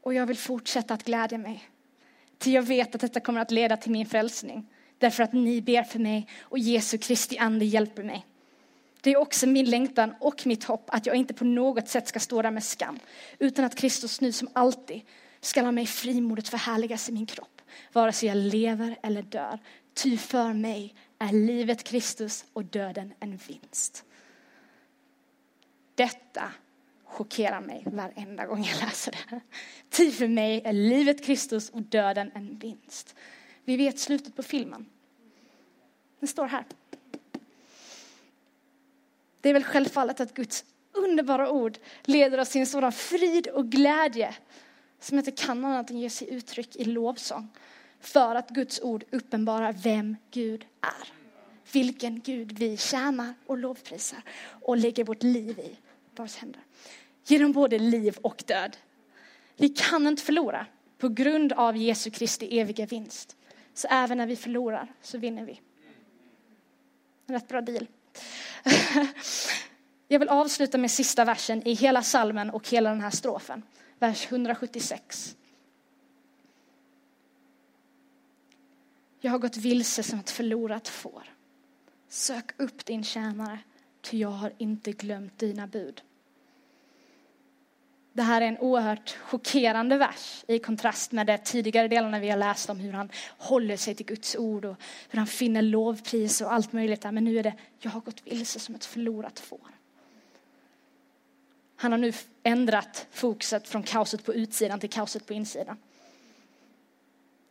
och 0.00 0.14
jag 0.14 0.26
vill 0.26 0.38
fortsätta 0.38 0.94
att 0.94 1.04
glädja 1.04 1.38
mig 1.38 1.70
Ty 2.40 2.50
jag 2.50 2.62
vet 2.62 2.94
att 2.94 3.00
detta 3.00 3.20
kommer 3.20 3.40
att 3.40 3.50
leda 3.50 3.76
till 3.76 3.92
min 3.92 4.06
frälsning 4.06 4.66
därför 4.98 5.22
att 5.22 5.32
ni 5.32 5.62
ber 5.62 5.82
för 5.82 5.98
mig 5.98 6.28
och 6.40 6.58
Jesu 6.58 6.98
Kristi 6.98 7.38
ande 7.38 7.64
hjälper 7.64 8.02
mig. 8.02 8.26
Det 9.00 9.10
är 9.10 9.16
också 9.16 9.46
min 9.46 9.70
längtan 9.70 10.14
och 10.20 10.46
mitt 10.46 10.64
hopp 10.64 10.84
att 10.86 11.06
jag 11.06 11.16
inte 11.16 11.34
på 11.34 11.44
något 11.44 11.88
sätt 11.88 12.08
ska 12.08 12.20
stå 12.20 12.42
där 12.42 12.50
med 12.50 12.64
skam 12.64 12.98
utan 13.38 13.64
att 13.64 13.74
Kristus 13.74 14.20
nu 14.20 14.32
som 14.32 14.48
alltid 14.52 15.00
ska 15.40 15.62
ha 15.62 15.72
mig 15.72 15.86
frimodigt 15.86 16.48
förhärligas 16.48 17.08
i 17.08 17.12
min 17.12 17.26
kropp 17.26 17.60
vare 17.92 18.12
sig 18.12 18.28
jag 18.28 18.36
lever 18.36 18.98
eller 19.02 19.22
dör. 19.22 19.58
Ty 19.94 20.16
för 20.16 20.52
mig 20.52 20.94
är 21.18 21.32
livet 21.32 21.84
Kristus 21.84 22.44
och 22.52 22.64
döden 22.64 23.12
en 23.20 23.36
vinst. 23.36 24.04
Detta 25.94 26.52
chockerar 27.10 27.60
mig 27.60 27.82
varenda 27.86 28.46
gång 28.46 28.64
jag 28.64 28.80
läser 28.80 29.12
det. 29.12 29.40
Ty 29.90 30.10
för 30.10 30.28
mig 30.28 30.62
är 30.64 30.72
livet 30.72 31.24
Kristus 31.24 31.70
och 31.70 31.82
döden 31.82 32.30
en 32.34 32.58
vinst. 32.58 33.14
Vi 33.64 33.76
vet 33.76 33.98
slutet 33.98 34.36
på 34.36 34.42
filmen. 34.42 34.86
Den 36.20 36.28
står 36.28 36.46
här. 36.46 36.64
Det 39.40 39.48
är 39.48 39.52
väl 39.52 39.64
självfallet 39.64 40.20
att 40.20 40.34
Guds 40.34 40.64
underbara 40.92 41.50
ord 41.50 41.78
leder 42.04 42.40
oss 42.40 42.50
till 42.50 42.60
en 42.60 42.66
sådan 42.66 42.92
frid 42.92 43.46
och 43.46 43.66
glädje 43.66 44.34
som 45.00 45.18
inte 45.18 45.30
kan 45.30 45.64
annat 45.64 45.90
än 45.90 45.98
ge 45.98 46.10
sig 46.10 46.30
uttryck 46.30 46.76
i 46.76 46.84
lovsång. 46.84 47.48
För 48.00 48.34
att 48.34 48.48
Guds 48.48 48.80
ord 48.80 49.04
uppenbarar 49.10 49.72
vem 49.72 50.16
Gud 50.30 50.66
är. 50.80 51.12
Vilken 51.72 52.20
Gud 52.20 52.58
vi 52.58 52.76
tjänar 52.76 53.34
och 53.46 53.58
lovprisar 53.58 54.22
och 54.62 54.76
lägger 54.76 55.04
vårt 55.04 55.22
liv 55.22 55.58
i 55.58 55.78
vars 56.20 56.36
händer. 56.36 56.62
Genom 57.24 57.52
både 57.52 57.78
liv 57.78 58.18
och 58.22 58.42
död. 58.46 58.76
Vi 59.56 59.68
kan 59.68 60.06
inte 60.06 60.22
förlora. 60.22 60.66
på 60.98 61.08
grund 61.08 61.52
av 61.52 61.76
Jesu 61.76 62.10
Kristi 62.10 62.58
eviga 62.58 62.86
vinst. 62.86 63.36
Så 63.74 63.88
även 63.90 64.18
när 64.18 64.26
vi 64.26 64.36
förlorar 64.36 64.92
så 65.02 65.18
vinner 65.18 65.44
vi. 65.44 65.60
En 67.26 67.34
rätt 67.34 67.48
bra 67.48 67.60
deal. 67.60 67.86
Jag 70.08 70.18
vill 70.18 70.28
avsluta 70.28 70.78
med 70.78 70.90
sista 70.90 71.24
versen 71.24 71.66
i 71.66 71.74
hela 71.74 72.02
salmen 72.02 72.50
och 72.50 72.68
hela 72.68 72.90
den 72.90 73.00
här 73.00 73.10
strofen. 73.10 73.62
Vers 73.98 74.26
176. 74.32 75.36
Jag 79.20 79.30
har 79.30 79.38
gått 79.38 79.56
vilse 79.56 80.02
som 80.02 80.18
ett 80.18 80.30
förlorat 80.30 80.88
får. 80.88 81.22
Sök 82.08 82.60
upp 82.60 82.84
din 82.84 83.04
tjänare, 83.04 83.58
ty 84.00 84.18
jag 84.18 84.28
har 84.28 84.52
inte 84.58 84.92
glömt 84.92 85.38
dina 85.38 85.66
bud. 85.66 86.02
Det 88.12 88.22
här 88.22 88.40
är 88.40 88.46
en 88.46 88.58
oerhört 88.58 89.16
chockerande 89.22 89.98
vers 89.98 90.44
i 90.48 90.58
kontrast 90.58 91.12
med 91.12 91.26
de 91.26 91.38
tidigare 91.38 91.88
delarna 91.88 92.18
vi 92.18 92.30
har 92.30 92.36
läst 92.36 92.70
om 92.70 92.80
hur 92.80 92.92
han 92.92 93.10
håller 93.38 93.76
sig 93.76 93.94
till 93.94 94.06
Guds 94.06 94.36
ord 94.36 94.64
och 94.64 94.76
hur 95.08 95.18
han 95.18 95.26
finner 95.26 95.62
lovpris 95.62 96.40
och 96.40 96.52
allt 96.52 96.72
möjligt 96.72 97.00
där. 97.00 97.12
Men 97.12 97.24
nu 97.24 97.38
är 97.38 97.42
det, 97.42 97.54
jag 97.78 97.90
har 97.90 98.00
gått 98.00 98.26
vilse 98.26 98.60
som 98.60 98.74
ett 98.74 98.84
förlorat 98.84 99.40
får. 99.40 99.68
Han 101.76 101.92
har 101.92 101.98
nu 101.98 102.12
ändrat 102.42 103.06
fokuset 103.10 103.68
från 103.68 103.82
kaoset 103.82 104.24
på 104.24 104.34
utsidan 104.34 104.80
till 104.80 104.90
kaoset 104.90 105.26
på 105.26 105.32
insidan. 105.32 105.76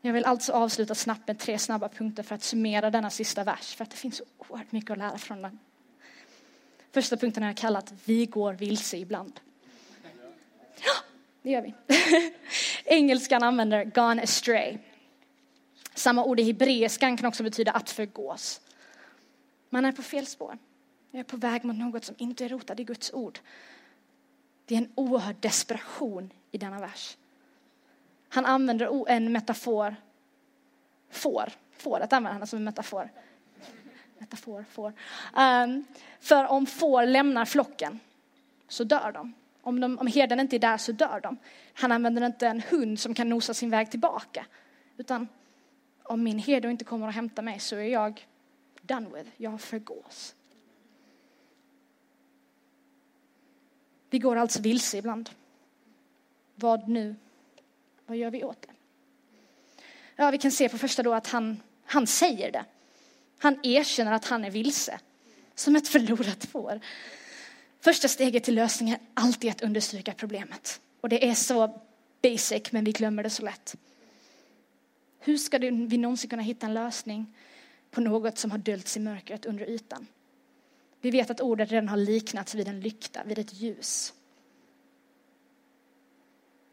Jag 0.02 0.14
vill 0.14 0.26
alltså 0.26 0.54
avsluta 0.54 0.96
snabbt 0.96 1.28
med 1.28 1.40
tre 1.40 1.58
snabba 1.58 1.90
punkter 1.90 2.24
för 2.24 2.36
att 2.36 2.44
summera 2.44 2.90
denna 2.90 3.10
sista 3.10 3.44
vers, 3.44 3.76
för 3.76 3.84
att 3.84 3.92
det 3.92 3.98
finns 3.98 4.18
så 4.18 4.24
oerhört 4.38 4.72
mycket 4.72 4.92
att 4.92 4.98
lära 4.98 5.18
från 5.18 5.42
den. 5.42 5.60
Första 6.92 7.18
punkten 7.18 7.44
har 7.44 7.50
jag 7.50 7.58
kallat 7.58 7.94
Vi 8.06 8.26
går 8.26 8.54
vilse 8.54 8.98
ibland. 8.98 9.40
Ja, 10.84 10.92
det 11.42 11.50
gör 11.50 11.62
vi. 11.62 11.74
Engelskan 12.86 13.44
använder 13.44 13.84
gone 13.84 14.24
astray. 14.24 14.78
Samma 15.94 16.24
ord 16.24 16.40
i 16.40 16.44
hebreiskan 16.44 17.18
kan 17.18 17.26
också 17.26 17.44
betyda 17.44 17.72
att 17.72 17.90
förgås. 17.90 18.62
Man 19.70 19.86
är 19.86 19.92
på 19.92 20.02
fel 20.02 20.26
spår. 20.26 20.58
Jag 21.12 21.20
är 21.20 21.24
på 21.24 21.38
väg 21.38 21.64
mot 21.66 21.76
något 21.76 22.06
som 22.06 22.16
inte 22.18 22.46
är 22.46 22.50
rotat 22.50 22.80
i 22.80 22.84
Guds 22.84 23.14
ord. 23.14 23.40
Det 24.66 24.76
är 24.76 24.78
en 24.78 24.92
oerhörd 24.96 25.36
desperation 25.40 26.34
i 26.52 26.58
denna 26.58 26.80
vers. 26.80 27.18
Han 28.30 28.46
använder 28.46 29.10
en 29.10 29.32
metafor, 29.32 29.96
får, 31.10 31.52
fåret 31.78 32.14
använder 32.14 32.40
han 32.40 32.48
som 32.48 32.58
en 32.58 32.64
metafor. 32.64 33.12
Metafor, 34.18 34.66
får. 34.72 34.94
Um, 35.38 35.86
för 36.20 36.46
om 36.46 36.66
får 36.66 37.06
lämnar 37.06 37.46
flocken 37.46 38.00
så 38.68 38.84
dör 38.84 39.12
de. 39.12 39.34
Om, 39.62 39.80
de, 39.80 40.00
om 40.00 40.08
herden 40.08 40.40
inte 40.40 40.56
är 40.56 40.60
där 40.60 40.78
så 40.78 40.92
dör 40.92 41.20
de. 41.24 41.38
Han 41.74 41.92
använder 41.92 42.26
inte 42.26 42.48
en 42.48 42.62
hund 42.62 43.00
som 43.00 43.14
kan 43.14 43.30
nosa 43.30 43.54
sin 43.54 43.70
väg 43.70 43.92
tillbaka. 43.92 44.46
Utan 44.98 45.28
om 46.04 46.24
min 46.24 46.40
herde 46.40 46.72
inte 46.72 46.86
kommer 46.86 47.08
och 47.08 47.14
hämtar 47.14 47.44
mig 47.44 47.60
så 47.60 47.76
är 47.76 47.88
jag 47.88 48.28
done 48.82 49.10
with. 49.10 49.30
Jag 49.38 49.62
förgås. 49.62 50.36
Vi 54.10 54.20
går 54.20 54.36
alltså 54.36 54.62
vilse 54.62 54.98
ibland. 54.98 55.30
Vad 56.56 56.90
nu? 56.90 57.16
Vad 58.06 58.18
gör 58.18 58.32
vi 58.32 58.44
åt 58.44 58.62
det? 58.62 58.74
Ja, 60.16 60.32
vi 60.32 60.38
kan 60.38 60.52
se 60.52 60.70
på 60.70 60.78
första 60.78 61.04
då 61.04 61.14
att 61.14 61.28
han, 61.28 61.62
han 61.86 62.08
säger 62.08 62.52
det. 62.52 62.66
Han 63.38 63.60
erkänner 63.64 64.12
att 64.12 64.26
han 64.26 64.46
är 64.46 64.52
vilse. 64.52 65.00
Som 65.56 65.76
ett 65.76 65.88
förlorat 65.88 66.46
får. 66.46 66.80
Första 67.80 68.08
steget 68.08 68.44
till 68.44 68.56
lösning 68.56 68.90
är 68.90 69.00
alltid 69.14 69.52
att 69.52 69.62
understryka 69.62 70.14
problemet. 70.14 70.82
Och 71.02 71.10
det 71.10 71.30
är 71.30 71.34
så 71.34 71.82
basic, 72.22 72.72
men 72.72 72.84
vi 72.84 72.92
glömmer 72.92 73.24
det 73.24 73.30
så 73.30 73.44
lätt. 73.44 73.76
Hur 75.20 75.38
ska 75.38 75.58
vi 75.58 75.98
någonsin 75.98 76.30
kunna 76.30 76.42
hitta 76.42 76.66
en 76.66 76.74
lösning 76.74 77.36
på 77.92 78.02
något 78.02 78.38
som 78.38 78.52
har 78.52 78.58
döljts 78.58 78.98
i 78.98 79.00
mörkret 79.00 79.46
under 79.46 79.66
ytan? 79.66 80.08
Vi 81.02 81.12
vet 81.12 81.30
att 81.30 81.42
ordet 81.42 81.72
redan 81.72 81.90
har 81.90 81.98
liknats 81.98 82.56
vid 82.56 82.68
en 82.68 82.80
lykta, 82.80 83.24
vid 83.24 83.40
ett 83.40 83.54
ljus. 83.54 84.14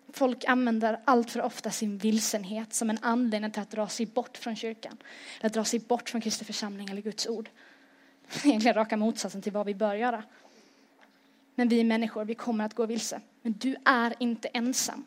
Folk 0.09 0.45
använder 0.45 1.01
allt 1.05 1.31
för 1.31 1.43
ofta 1.43 1.71
sin 1.71 1.99
vilsenhet 1.99 2.75
som 2.75 2.91
en 2.91 2.99
anledning 3.03 3.51
till 3.51 3.63
att 3.63 3.71
dra 3.71 3.89
sig 3.89 4.07
bort 4.07 4.37
från 4.37 4.57
kyrkan. 4.57 4.97
Eller 5.41 5.51
dra 5.51 5.65
sig 5.65 5.81
bort 5.81 6.11
från 6.11 6.21
Kristi 6.21 6.45
församling 6.45 6.89
eller 6.89 7.03
Guds 7.03 7.27
ord. 7.27 7.49
Egentligen 8.45 8.75
raka 8.75 8.97
motsatsen 8.97 9.43
till 9.43 9.53
vad 9.53 9.67
vi 9.67 9.75
bör 9.75 9.95
göra. 9.95 10.25
Men 11.59 11.69
vi 11.69 11.85
människor, 11.85 12.25
vi 12.25 12.35
kommer 12.35 12.65
att 12.65 12.75
gå 12.75 12.87
vilse. 12.87 13.21
Men 13.43 13.53
du 13.53 13.77
är 13.85 14.15
inte 14.19 14.49
ensam. 14.49 15.05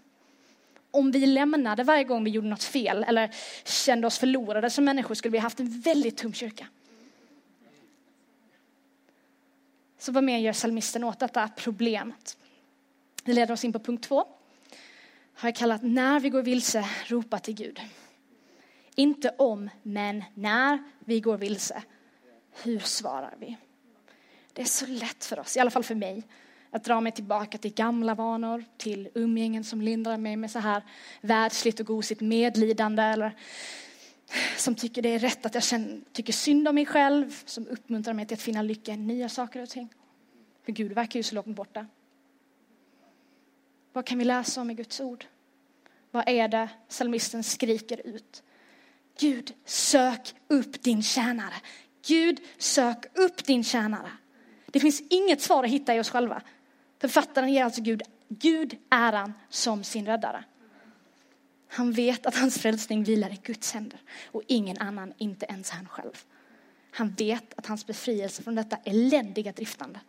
Om 0.92 1.12
vi 1.12 1.26
lämnade 1.26 1.84
varje 1.84 2.04
gång 2.04 2.24
vi 2.24 2.30
gjorde 2.30 2.48
något 2.48 2.64
fel 2.64 3.04
eller 3.04 3.36
kände 3.66 4.08
oss 4.08 4.18
förlorade 4.18 4.70
som 4.70 4.86
människor 4.86 5.16
skulle 5.16 5.32
vi 5.32 5.38
haft 5.38 5.60
en 5.60 5.82
väldigt 5.82 6.18
tom 6.18 6.34
kyrka. 6.34 6.68
Så 9.98 10.12
vad 10.12 10.24
mer 10.24 10.38
gör 10.38 10.54
salmisten 10.54 11.04
åt 11.04 11.20
detta 11.20 11.48
problemet? 11.48 12.38
Det 13.24 13.34
leder 13.34 13.54
oss 13.54 13.64
in 13.64 13.74
på 13.74 13.80
punkt 13.80 14.04
två. 14.04 14.26
Har 15.34 15.50
jag 15.50 15.56
kallat 15.56 15.84
när 15.84 16.20
vi 16.20 16.30
går 16.30 16.42
vilse, 16.42 16.86
ropa 17.06 17.40
till 17.40 17.54
Gud. 17.54 17.80
Inte 18.96 19.30
om, 19.38 19.70
men 19.84 20.24
när 20.34 20.84
vi 21.00 21.20
går 21.20 21.38
vilse. 21.38 21.84
Hur 22.64 22.80
svarar 22.80 23.36
vi? 23.40 23.58
Det 24.60 24.63
är 24.63 24.67
så 24.67 24.86
lätt 24.86 25.26
för 25.26 25.39
oss, 25.39 25.58
i 25.58 25.60
alla 25.60 25.72
fall 25.72 25.84
för 25.84 25.95
mig, 25.95 26.24
att 26.72 26.84
dra 26.84 27.02
mig 27.02 27.12
tillbaka 27.12 27.58
till 27.58 27.74
gamla 27.74 28.15
vanor, 28.15 28.65
till 28.78 29.10
umgängen 29.13 29.63
som 29.63 29.82
lindrar 29.82 30.17
mig 30.17 30.36
med 30.36 30.52
så 30.52 30.60
här 30.60 30.84
världsligt 31.22 31.80
och 31.80 31.86
gosigt 31.86 32.22
medlidande 32.22 33.04
eller 33.04 33.36
som 34.58 34.76
tycker 34.76 35.02
det 35.02 35.10
är 35.10 35.19
rätt 35.19 35.45
att 35.45 35.54
jag 35.54 35.63
känner, 35.63 36.02
tycker 36.12 36.34
synd 36.34 36.67
om 36.67 36.76
mig 36.76 36.86
själv, 36.86 37.43
som 37.45 37.67
uppmuntrar 37.67 38.13
mig 38.13 38.26
till 38.26 38.36
att 38.36 38.41
finna 38.41 38.62
lycka 38.62 38.91
i 38.91 38.98
nya 38.98 39.30
saker 39.30 39.62
och 39.62 39.69
ting. 39.69 39.89
För 40.65 40.72
Gud 40.72 40.91
verkar 40.91 41.19
ju 41.19 41.24
så 41.24 41.36
långt 41.36 41.56
borta. 41.56 41.88
Vad 43.93 44.06
kan 44.06 44.17
vi 44.17 44.26
läsa 44.26 44.62
om 44.62 44.69
i 44.69 44.74
Guds 44.74 45.00
ord? 45.00 45.26
Vad 46.12 46.30
är 46.30 46.48
det 46.48 46.69
psalmisten 46.89 47.43
skriker 47.43 48.08
ut? 48.08 48.43
Gud, 49.19 49.54
sök 49.65 50.36
upp 50.48 50.84
din 50.84 51.04
tjänare. 51.04 51.56
Gud, 52.08 52.39
sök 52.58 53.17
upp 53.17 53.45
din 53.45 53.63
tjänare. 53.63 54.12
Det 54.71 54.79
finns 54.79 55.01
inget 55.10 55.41
svar 55.41 55.63
att 55.63 55.69
hitta 55.69 55.95
i 55.95 55.99
oss 55.99 56.10
själva. 56.10 56.41
Författaren 56.99 57.53
ger 57.53 57.63
alltså 57.63 57.82
Gud, 57.82 58.01
Gud 58.27 58.77
äran 58.89 59.34
som 59.49 59.84
sin 59.84 60.05
räddare. 60.05 60.43
Han 61.67 61.91
vet 61.91 62.25
att 62.25 62.36
hans 62.36 62.58
frälsning 62.58 63.03
vilar 63.03 63.34
i 63.34 63.39
Guds 63.43 63.73
händer 63.73 63.99
och 64.32 64.43
ingen 64.47 64.77
annan, 64.77 65.13
inte 65.17 65.45
ens 65.45 65.69
han 65.69 65.88
själv. 65.88 66.23
Han 66.91 67.12
vet 67.12 67.53
att 67.53 67.65
hans 67.65 67.88
befrielse 67.88 68.43
från 68.43 68.55
detta 68.55 68.77
eländiga 68.84 69.51
driftande 69.51 69.99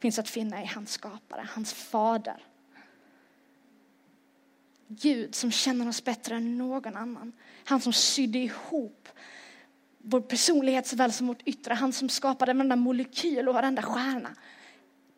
finns 0.00 0.18
att 0.18 0.28
finna 0.28 0.62
i 0.62 0.66
hans 0.66 0.90
skapare, 0.90 1.48
hans 1.50 1.72
fader. 1.72 2.46
Gud 4.88 5.34
som 5.34 5.50
känner 5.50 5.88
oss 5.88 6.04
bättre 6.04 6.36
än 6.36 6.58
någon 6.58 6.96
annan. 6.96 7.32
Han 7.64 7.80
som 7.80 7.92
sydde 7.92 8.38
ihop 8.38 9.08
vår 10.06 10.20
personlighet 10.20 10.86
såväl 10.86 11.12
som 11.12 11.26
vårt 11.26 11.42
yttre. 11.44 11.74
Han 11.74 11.92
som 11.92 12.08
skapade 12.08 12.52
varenda 12.52 12.76
molekyl 12.76 13.48
och 13.48 13.54
varenda 13.54 13.82
stjärna. 13.82 14.34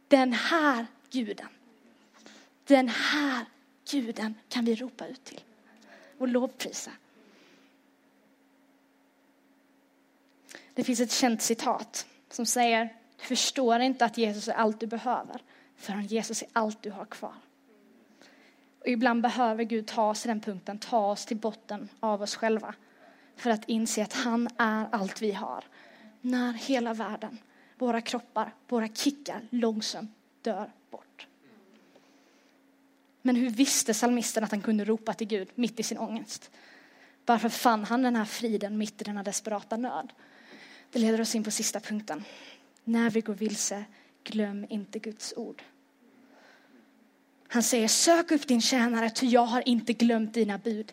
Den 0.08 0.32
här 0.32 0.86
guden, 1.10 1.48
den 2.64 2.88
här 2.88 3.44
guden 3.90 4.34
kan 4.48 4.64
vi 4.64 4.74
ropa 4.74 5.06
ut 5.06 5.24
till 5.24 5.40
och 6.18 6.28
lovprisa. 6.28 6.90
Det 10.74 10.84
finns 10.84 11.00
ett 11.00 11.12
känt 11.12 11.42
citat 11.42 12.06
som 12.30 12.46
säger, 12.46 12.94
du 13.16 13.24
förstår 13.24 13.80
inte 13.80 14.04
att 14.04 14.18
Jesus 14.18 14.48
är 14.48 14.52
allt 14.52 14.80
du 14.80 14.86
behöver 14.86 15.42
förrän 15.76 16.06
Jesus 16.06 16.42
är 16.42 16.48
allt 16.52 16.82
du 16.82 16.90
har 16.90 17.04
kvar. 17.04 17.34
Och 18.80 18.88
ibland 18.88 19.22
behöver 19.22 19.64
Gud 19.64 19.86
ta 19.86 20.10
oss 20.10 20.22
till 20.22 20.28
den 20.28 20.40
punkten, 20.40 20.78
ta 20.78 21.10
oss 21.10 21.26
till 21.26 21.36
botten 21.36 21.88
av 22.00 22.22
oss 22.22 22.36
själva 22.36 22.74
för 23.36 23.50
att 23.50 23.68
inse 23.68 24.02
att 24.02 24.12
han 24.12 24.48
är 24.56 24.88
allt 24.92 25.22
vi 25.22 25.32
har. 25.32 25.64
När 26.20 26.52
hela 26.52 26.94
världen, 26.94 27.38
våra 27.78 28.00
kroppar, 28.00 28.54
våra 28.68 28.88
kickar 28.88 29.40
långsamt 29.50 30.10
dör 30.42 30.72
bort. 30.90 31.26
Men 33.22 33.36
hur 33.36 33.50
visste 33.50 33.94
salmisten 33.94 34.44
att 34.44 34.50
han 34.50 34.60
kunde 34.60 34.84
ropa 34.84 35.14
till 35.14 35.26
Gud 35.26 35.48
mitt 35.54 35.80
i 35.80 35.82
sin 35.82 35.98
ångest? 35.98 36.50
Varför 37.26 37.48
fann 37.48 37.84
han 37.84 38.02
den 38.02 38.16
här 38.16 38.24
friden 38.24 38.78
mitt 38.78 39.00
i 39.00 39.04
denna 39.04 39.22
desperata 39.22 39.76
nöd? 39.76 40.12
Det 40.90 40.98
leder 40.98 41.20
oss 41.20 41.34
in 41.34 41.44
på 41.44 41.50
sista 41.50 41.80
punkten. 41.80 42.24
När 42.84 43.10
vi 43.10 43.20
går 43.20 43.34
vilse, 43.34 43.84
glöm 44.24 44.66
inte 44.68 44.98
Guds 44.98 45.34
ord. 45.36 45.62
Han 47.48 47.62
säger, 47.62 47.88
sök 47.88 48.30
upp 48.30 48.46
din 48.46 48.60
tjänare, 48.60 49.10
ty 49.10 49.26
jag 49.26 49.46
har 49.46 49.68
inte 49.68 49.92
glömt 49.92 50.34
dina 50.34 50.58
bud. 50.58 50.92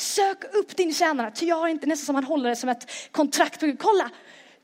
Sök 0.00 0.44
upp 0.54 0.76
din 0.76 0.94
tjänare, 0.94 1.30
ty 1.30 1.46
jag 1.46 1.56
har 1.56 1.68
inte, 1.68 1.86
nästan 1.86 2.06
som 2.06 2.14
han 2.14 2.24
håller 2.24 2.50
det 2.50 2.56
som 2.56 2.68
ett 2.68 2.90
kontrakt. 3.10 3.60
Kolla, 3.78 4.10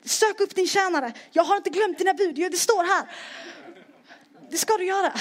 sök 0.05 0.41
upp 0.41 0.55
din 0.55 0.67
tjänare, 0.67 1.13
jag 1.33 1.43
har 1.43 1.57
inte 1.57 1.71
glömt 1.71 1.99
dina 1.99 2.15
bud, 2.15 2.35
det 2.35 2.57
står 2.57 2.85
här. 2.85 3.07
Det 4.51 4.57
ska 4.57 4.77
du 4.77 4.85
göra. 4.85 5.13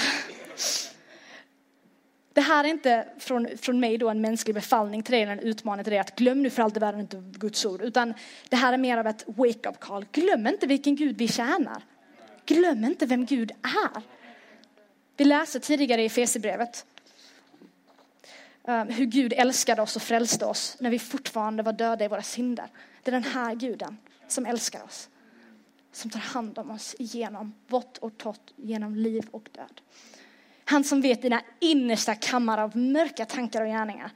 Det 2.32 2.40
här 2.40 2.64
är 2.64 2.68
inte 2.68 3.08
från, 3.18 3.48
från 3.58 3.80
mig 3.80 3.98
då 3.98 4.08
en 4.08 4.20
mänsklig 4.20 4.54
befallning 4.54 5.02
till 5.02 5.12
dig, 5.12 5.22
eller 5.22 5.32
en 5.32 5.38
utmaning 5.38 5.84
till 5.84 5.90
dig 5.90 6.00
att 6.00 6.16
glöm 6.16 6.42
nu 6.42 6.50
för 6.50 6.62
allt 6.62 6.76
i 6.76 6.80
världen 6.80 7.00
inte 7.00 7.16
Guds 7.38 7.64
ord, 7.64 7.82
utan 7.82 8.14
det 8.48 8.56
här 8.56 8.72
är 8.72 8.78
mer 8.78 8.98
av 8.98 9.06
ett 9.06 9.24
wake-up 9.26 9.80
call. 9.80 10.06
Glöm 10.12 10.46
inte 10.46 10.66
vilken 10.66 10.96
Gud 10.96 11.18
vi 11.18 11.28
tjänar. 11.28 11.82
Glöm 12.46 12.84
inte 12.84 13.06
vem 13.06 13.26
Gud 13.26 13.50
är. 13.50 14.02
Vi 15.16 15.24
läste 15.24 15.60
tidigare 15.60 16.02
i 16.02 16.06
Efesierbrevet 16.06 16.86
Eh, 18.66 18.84
hur 18.84 19.06
Gud 19.06 19.32
älskade 19.32 19.82
oss 19.82 19.96
och 19.96 20.02
frälste 20.02 20.46
oss 20.46 20.76
när 20.80 20.90
vi 20.90 20.98
fortfarande 20.98 21.62
var 21.62 21.72
döda 21.72 22.04
i 22.04 22.08
våra 22.08 22.22
synder. 22.22 22.68
Det 23.02 23.10
är 23.10 23.12
den 23.12 23.24
här 23.24 23.54
guden 23.54 23.96
som 24.28 24.46
älskar 24.46 24.84
oss. 24.84 25.08
Som 25.92 26.10
tar 26.10 26.20
hand 26.20 26.58
om 26.58 26.70
oss 26.70 26.96
genom 26.98 27.54
vått 27.66 27.98
och 27.98 28.18
torrt, 28.18 28.52
genom 28.56 28.94
liv 28.94 29.26
och 29.30 29.48
död. 29.52 29.80
Han 30.64 30.84
som 30.84 31.00
vet 31.00 31.22
dina 31.22 31.42
innersta 31.60 32.14
kammare 32.14 32.62
av 32.62 32.76
mörka 32.76 33.24
tankar 33.24 33.62
och 33.62 33.68
gärningar. 33.68 34.10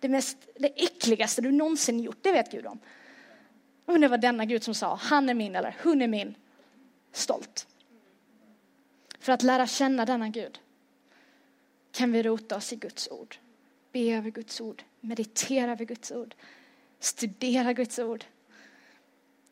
Det, 0.00 0.08
mest, 0.08 0.38
det 0.58 0.82
äckligaste 0.82 1.42
du 1.42 1.52
någonsin 1.52 2.00
gjort, 2.00 2.18
det 2.22 2.32
vet 2.32 2.50
Gud 2.50 2.66
om. 2.66 2.78
Och 3.86 4.00
det 4.00 4.08
var 4.08 4.18
denna 4.18 4.44
Gud 4.44 4.62
som 4.62 4.74
sa, 4.74 4.94
han 4.94 5.28
är 5.28 5.34
min 5.34 5.56
eller 5.56 5.76
hon 5.82 6.02
är 6.02 6.08
min. 6.08 6.34
Stolt. 7.12 7.66
För 9.18 9.32
att 9.32 9.42
lära 9.42 9.66
känna 9.66 10.04
denna 10.04 10.28
Gud 10.28 10.58
kan 11.92 12.12
vi 12.12 12.22
rota 12.22 12.56
oss 12.56 12.72
i 12.72 12.76
Guds 12.76 13.08
ord. 13.10 13.36
Be 13.96 14.16
över 14.16 14.30
Guds 14.30 14.60
ord, 14.60 14.82
meditera 15.00 15.72
över 15.72 15.84
Guds 15.84 16.12
ord, 16.12 16.34
studera 17.00 17.72
Guds 17.72 17.98
ord. 17.98 18.24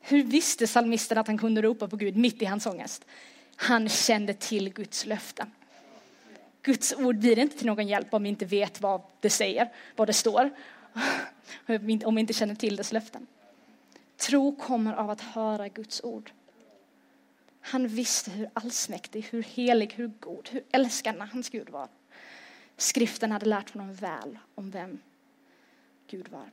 Hur 0.01 0.23
visste 0.23 0.67
salmisten 0.67 1.19
att 1.19 1.27
han 1.27 1.39
kunde 1.39 1.63
ropa 1.63 1.89
på 1.89 1.97
Gud 1.97 2.17
mitt 2.17 2.43
i 2.43 2.45
hans 2.45 2.67
ångest? 2.67 3.05
Han 3.57 3.89
kände 3.89 4.35
till 4.35 4.73
Guds 4.73 5.07
löften. 5.07 5.51
Guds 6.63 6.95
ord 6.95 7.19
blir 7.19 7.39
inte 7.39 7.59
till 7.59 7.67
någon 7.67 7.89
hjälp 7.89 8.15
om 8.15 8.23
vi 8.23 8.29
inte 8.29 8.45
vet 8.45 8.81
vad 8.81 9.03
det 9.21 9.31
säger, 9.31 9.73
vad 9.97 10.09
det 10.09 10.13
står, 10.13 10.51
om 12.05 12.15
vi 12.15 12.21
inte 12.21 12.33
känner 12.33 12.55
till 12.55 12.77
dess 12.77 12.93
löften. 12.93 13.27
Tro 14.17 14.57
kommer 14.57 14.95
av 14.95 15.11
att 15.11 15.21
höra 15.21 15.69
Guds 15.69 16.01
ord. 16.05 16.31
Han 17.61 17.89
visste 17.89 18.31
hur 18.31 18.51
allsmäktig, 18.53 19.27
hur 19.31 19.43
helig, 19.43 19.93
hur 19.97 20.11
god, 20.21 20.49
hur 20.53 20.65
älskande 20.73 21.25
hans 21.33 21.49
Gud 21.49 21.71
var. 21.71 21.89
Skriften 22.77 23.33
hade 23.33 23.47
lärt 23.47 23.71
honom 23.75 23.95
väl 23.95 24.39
om 24.55 24.71
vem 24.71 24.99
Gud 26.07 26.29
var. 26.29 26.51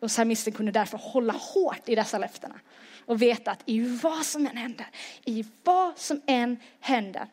Och 0.00 0.08
psalmisten 0.08 0.52
kunde 0.52 0.72
därför 0.72 0.98
hålla 0.98 1.32
hårt 1.32 1.88
i 1.88 1.94
dessa 1.94 2.18
löftena 2.18 2.60
och 3.04 3.22
veta 3.22 3.50
att 3.50 3.62
i 3.66 3.80
vad 3.80 4.26
som 4.26 4.46
än 4.46 4.56
händer, 4.56 4.86
i 5.24 5.44
vad 5.64 5.98
som 5.98 6.20
än 6.26 6.56
händer, 6.80 7.26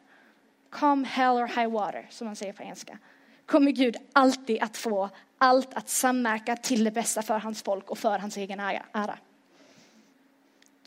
come 0.69 1.07
hell 1.07 1.35
or 1.35 1.47
high 1.47 1.71
water, 1.71 2.07
som 2.09 2.27
man 2.27 2.35
säger 2.35 2.53
på 2.53 2.63
engelska, 2.63 2.97
kommer 3.45 3.71
Gud 3.71 3.97
alltid 4.13 4.61
att 4.61 4.77
få 4.77 5.09
allt 5.37 5.73
att 5.73 5.89
samverka 5.89 6.55
till 6.55 6.83
det 6.83 6.91
bästa 6.91 7.21
för 7.21 7.39
hans 7.39 7.61
folk 7.61 7.89
och 7.89 7.97
för 7.97 8.19
hans 8.19 8.37
egen 8.37 8.59
ära. 8.59 9.17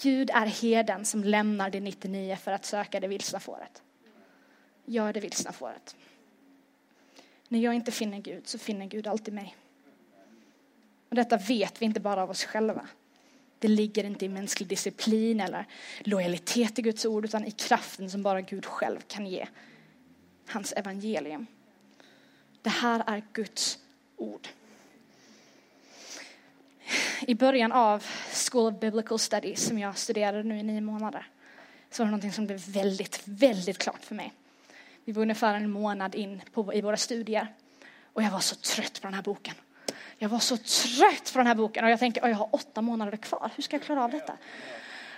Gud 0.03 0.31
är 0.31 0.47
heden 0.47 1.05
som 1.05 1.25
lämnar 1.25 1.71
det 1.71 1.81
99 1.81 2.37
för 2.37 2.53
att 2.53 2.65
söka 2.65 3.01
det 3.01 3.09
vilsna 3.09 3.41
fåret. 3.41 3.83
Gör 4.85 5.13
det 5.13 5.21
vilsna 5.21 5.53
fåret. 5.53 5.97
När 7.53 7.59
jag 7.59 7.75
inte 7.75 7.93
finner 7.93 8.19
Gud 8.19 8.47
så 8.47 8.59
finner 8.59 8.87
Gud 8.87 9.07
alltid 9.07 9.35
mig. 9.35 9.57
Och 11.09 11.15
detta 11.15 11.37
vet 11.37 11.83
vi 11.83 11.87
inte 11.87 12.01
bara 12.01 12.23
av 12.23 12.31
oss 12.31 12.45
själva. 12.45 12.89
Det 13.59 13.69
ligger 13.69 14.05
inte 14.05 14.25
i 14.25 14.29
mänsklig 14.29 14.69
disciplin 14.69 15.41
eller 15.41 15.67
lojalitet 16.01 16.75
till 16.75 16.85
Guds 16.85 17.07
ord 17.07 17.25
utan 17.25 17.45
i 17.45 17.51
kraften 17.51 18.11
som 18.11 18.23
bara 18.23 18.41
Gud 18.41 18.67
själv 18.67 19.01
kan 19.01 19.27
ge. 19.27 19.47
Hans 20.47 20.73
evangelium. 20.73 21.47
Det 22.63 22.71
här 22.71 23.05
är 23.07 23.23
Guds 23.33 23.79
ord. 24.17 24.49
I 27.21 27.35
början 27.35 27.73
av 27.73 28.05
School 28.51 28.75
of 28.75 28.81
Biblical 28.81 29.19
Studies 29.19 29.67
som 29.67 29.79
jag 29.79 29.99
studerade 29.99 30.43
nu 30.43 30.59
i 30.59 30.63
nio 30.63 30.81
månader 30.81 31.27
så 31.91 32.03
var 32.03 32.07
det 32.07 32.11
någonting 32.11 32.33
som 32.33 32.47
blev 32.47 32.69
väldigt, 32.69 33.23
väldigt 33.25 33.79
klart 33.79 34.05
för 34.05 34.15
mig. 34.15 34.33
Vi 35.05 35.13
var 35.13 35.23
ungefär 35.23 35.55
en 35.55 35.71
månad 35.71 36.15
in 36.15 36.43
på, 36.53 36.75
i 36.75 36.81
våra 36.81 36.97
studier 36.97 37.55
och 38.13 38.23
jag 38.23 38.31
var 38.31 38.41
så 38.41 38.57
trött 38.57 39.01
på 39.01 39.07
den 39.07 39.15
här 39.15 39.23
boken. 39.23 39.55
Jag 40.19 40.29
var 40.29 40.39
så 40.39 40.57
trött 40.57 41.33
på 41.33 41.39
den 41.39 41.47
här 41.47 41.55
boken 41.55 41.85
och 41.85 41.91
jag 41.91 41.99
tänkte, 41.99 42.21
jag 42.29 42.37
har 42.37 42.49
åtta 42.53 42.83
månader 42.83 43.17
kvar, 43.17 43.51
hur 43.57 43.63
ska 43.63 43.77
jag 43.77 43.83
klara 43.83 44.05
av 44.05 44.11
detta? 44.11 44.33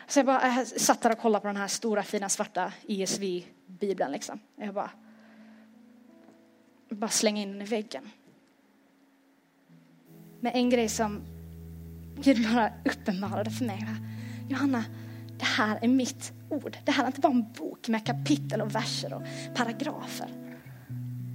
Så 0.07 0.19
jag 0.19 0.27
bara 0.27 0.57
jag 0.57 0.67
satt 0.67 1.03
där 1.03 1.13
och 1.13 1.19
kollade 1.19 1.41
på 1.41 1.47
den 1.47 1.57
här 1.57 1.69
stora 1.69 2.03
fina 2.03 2.29
svarta 2.29 2.73
ESV-bibeln 2.89 4.13
liksom. 4.13 4.41
Jag 4.57 4.75
bara, 4.75 4.91
bara 6.89 7.11
slängde 7.11 7.41
in 7.41 7.53
den 7.53 7.63
i 7.63 7.65
väggen. 7.65 8.11
Men 10.41 10.53
en 10.53 10.71
grej 10.71 10.89
som 10.89 11.23
Gud 12.17 12.53
bara 12.55 12.73
uppenbarade 12.85 13.51
för 13.51 13.65
mig. 13.65 13.87
Johanna, 14.49 14.85
det 15.39 15.45
här 15.45 15.79
är 15.83 15.89
mitt 15.89 16.33
ord. 16.55 16.77
Det 16.85 16.93
här 16.93 17.03
är 17.03 17.07
inte 17.07 17.21
bara 17.21 17.33
en 17.33 17.53
bok 17.59 17.89
med 17.89 18.07
kapitel 18.07 18.61
och 18.61 18.75
verser 18.75 19.15
och 19.15 19.23
paragrafer 19.55 20.29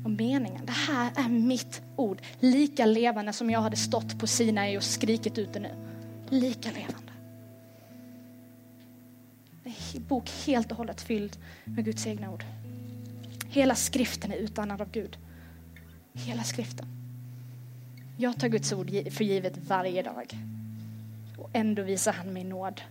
och 0.03 0.11
meningen. 0.11 0.65
Det 0.65 0.71
här 0.71 1.11
är 1.15 1.29
mitt 1.29 1.81
ord. 1.95 2.21
Lika 2.39 2.85
levande 2.85 3.33
som 3.33 3.49
jag 3.49 3.61
hade 3.61 3.77
stått 3.77 4.19
på 4.19 4.27
Sinai 4.27 4.77
och 4.77 4.83
skrikit 4.83 5.37
ut 5.37 5.53
det 5.53 5.59
nu. 5.59 5.71
Lika 6.29 6.69
levande. 6.71 7.11
En 9.63 10.03
bok 10.07 10.29
helt 10.45 10.71
och 10.71 10.77
hållet 10.77 11.01
fylld 11.01 11.37
med 11.65 11.85
Guds 11.85 12.07
egna 12.07 12.31
ord. 12.31 12.43
Hela 13.49 13.75
skriften 13.75 14.31
är 14.31 14.35
utannad 14.35 14.81
av 14.81 14.91
Gud. 14.91 15.17
Hela 16.13 16.43
skriften. 16.43 16.87
Jag 18.17 18.39
tar 18.39 18.47
Guds 18.47 18.73
ord 18.73 18.89
för 18.89 19.23
givet 19.23 19.57
varje 19.57 20.01
dag. 20.01 20.37
Och 21.37 21.49
ändå 21.53 21.83
visar 21.83 22.13
han 22.13 22.33
mig 22.33 22.43
nåd. 22.43 22.81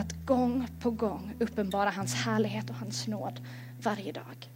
Att 0.00 0.12
gång 0.26 0.66
på 0.80 0.90
gång 0.90 1.34
uppenbara 1.40 1.90
hans 1.90 2.14
härlighet 2.14 2.70
och 2.70 2.76
hans 2.76 3.06
nåd 3.06 3.40
varje 3.82 4.12
dag. 4.12 4.50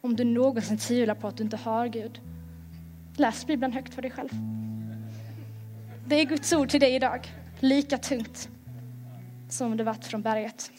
Om 0.00 0.16
du 0.16 0.24
någonsin 0.24 0.78
tvivlar 0.78 1.14
på 1.14 1.28
att 1.28 1.36
du 1.36 1.44
inte 1.44 1.56
har 1.56 1.86
Gud, 1.86 2.20
läs 3.16 3.46
Bibeln 3.46 3.72
högt 3.72 3.94
för 3.94 4.02
dig 4.02 4.10
själv. 4.10 4.28
Det 6.06 6.14
är 6.14 6.24
Guds 6.24 6.52
ord 6.52 6.68
till 6.68 6.80
dig 6.80 6.94
idag, 6.94 7.32
lika 7.58 7.98
tungt 7.98 8.48
som 9.48 9.76
det 9.76 9.84
varit 9.84 10.04
från 10.04 10.22
berget. 10.22 10.70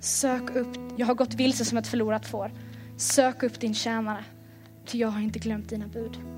Sök 0.00 0.56
upp, 0.56 0.76
jag 0.96 1.06
har 1.06 1.14
gått 1.14 1.34
vilse 1.34 1.64
som 1.64 1.78
ett 1.78 1.86
förlorat 1.86 2.26
får. 2.26 2.52
Sök 2.96 3.42
upp 3.42 3.60
din 3.60 3.74
tjänare, 3.74 4.24
ty 4.86 4.98
jag 4.98 5.08
har 5.08 5.20
inte 5.20 5.38
glömt 5.38 5.68
dina 5.68 5.86
bud. 5.86 6.35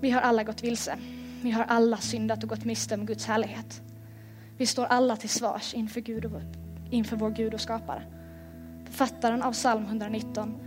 Vi 0.00 0.10
har 0.10 0.20
alla 0.20 0.42
gått 0.42 0.64
vilse. 0.64 0.98
Vi 1.42 1.50
har 1.50 1.64
alla 1.64 1.96
syndat 1.96 2.42
och 2.42 2.48
gått 2.48 2.64
miste 2.64 2.94
om 2.94 3.06
Guds 3.06 3.26
härlighet. 3.26 3.82
Vi 4.56 4.66
står 4.66 4.84
alla 4.84 5.16
till 5.16 5.28
svars 5.28 5.74
inför, 5.74 6.00
Gud 6.00 6.24
och, 6.24 6.40
inför 6.90 7.16
vår 7.16 7.30
Gud 7.30 7.54
och 7.54 7.60
skapare. 7.60 8.02
Författaren 8.84 9.42
av 9.42 9.52
psalm 9.52 9.84
119 9.84 10.58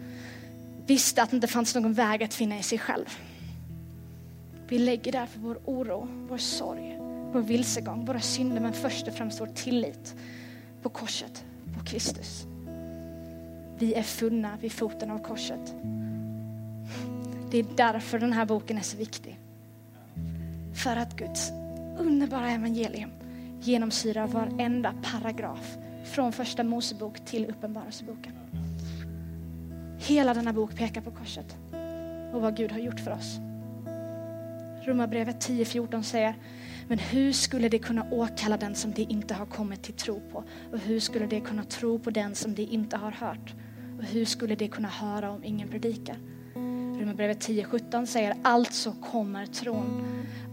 visste 0.85 1.23
att 1.23 1.29
det 1.29 1.35
inte 1.35 1.47
fanns 1.47 1.75
någon 1.75 1.93
väg 1.93 2.23
att 2.23 2.33
finna 2.33 2.59
i 2.59 2.63
sig 2.63 2.79
själv. 2.79 3.05
Vi 4.67 4.79
lägger 4.79 5.11
därför 5.11 5.39
vår 5.39 5.59
oro, 5.65 6.07
vår 6.29 6.37
sorg, 6.37 6.97
vår 7.33 7.41
vilsegång, 7.41 8.05
våra 8.05 8.19
synder 8.19 8.61
men 8.61 8.73
först 8.73 9.07
och 9.07 9.13
främst 9.13 9.41
vår 9.41 9.47
tillit 9.47 10.15
på 10.81 10.89
korset, 10.89 11.45
på 11.77 11.85
Kristus. 11.85 12.45
Vi 13.77 13.93
är 13.93 14.03
funna 14.03 14.57
vid 14.61 14.71
foten 14.71 15.11
av 15.11 15.19
korset. 15.19 15.75
Det 17.53 17.59
är 17.59 17.65
därför 17.75 18.19
den 18.19 18.33
här 18.33 18.45
boken 18.45 18.77
är 18.77 18.81
så 18.81 18.97
viktig. 18.97 19.39
För 20.83 20.95
att 20.95 21.15
Guds 21.15 21.51
underbara 21.97 22.51
evangelium 22.51 23.09
genomsyrar 23.61 24.27
varenda 24.27 24.93
paragraf 25.03 25.77
från 26.03 26.31
första 26.31 26.63
Mosebok 26.63 27.25
till 27.25 27.45
Uppenbarelseboken. 27.45 28.33
Hela 29.99 30.33
denna 30.33 30.53
bok 30.53 30.75
pekar 30.75 31.01
på 31.01 31.11
korset 31.11 31.55
och 32.33 32.41
vad 32.41 32.57
Gud 32.57 32.71
har 32.71 32.79
gjort 32.79 32.99
för 32.99 33.11
oss. 33.11 33.37
Romarbrevet 34.87 35.47
10.14 35.49 36.01
säger, 36.01 36.35
men 36.87 36.99
hur 36.99 37.33
skulle 37.33 37.69
det 37.69 37.79
kunna 37.79 38.05
åkalla 38.11 38.57
den 38.57 38.75
som 38.75 38.91
de 38.91 39.01
inte 39.01 39.33
har 39.33 39.45
kommit 39.45 39.83
till 39.83 39.93
tro 39.93 40.21
på? 40.31 40.43
Och 40.71 40.79
hur 40.79 40.99
skulle 40.99 41.25
det 41.25 41.39
kunna 41.39 41.63
tro 41.63 41.99
på 41.99 42.09
den 42.09 42.35
som 42.35 42.55
de 42.55 42.63
inte 42.63 42.97
har 42.97 43.11
hört? 43.11 43.53
Och 43.97 44.03
hur 44.03 44.25
skulle 44.25 44.55
det 44.55 44.67
kunna 44.67 44.87
höra 44.87 45.31
om 45.31 45.43
ingen 45.43 45.67
predikar? 45.67 46.17
Romarbrevet 47.03 47.47
10.17 47.47 48.05
säger, 48.05 48.35
alltså 48.43 48.91
kommer 48.91 49.45
tron 49.45 50.03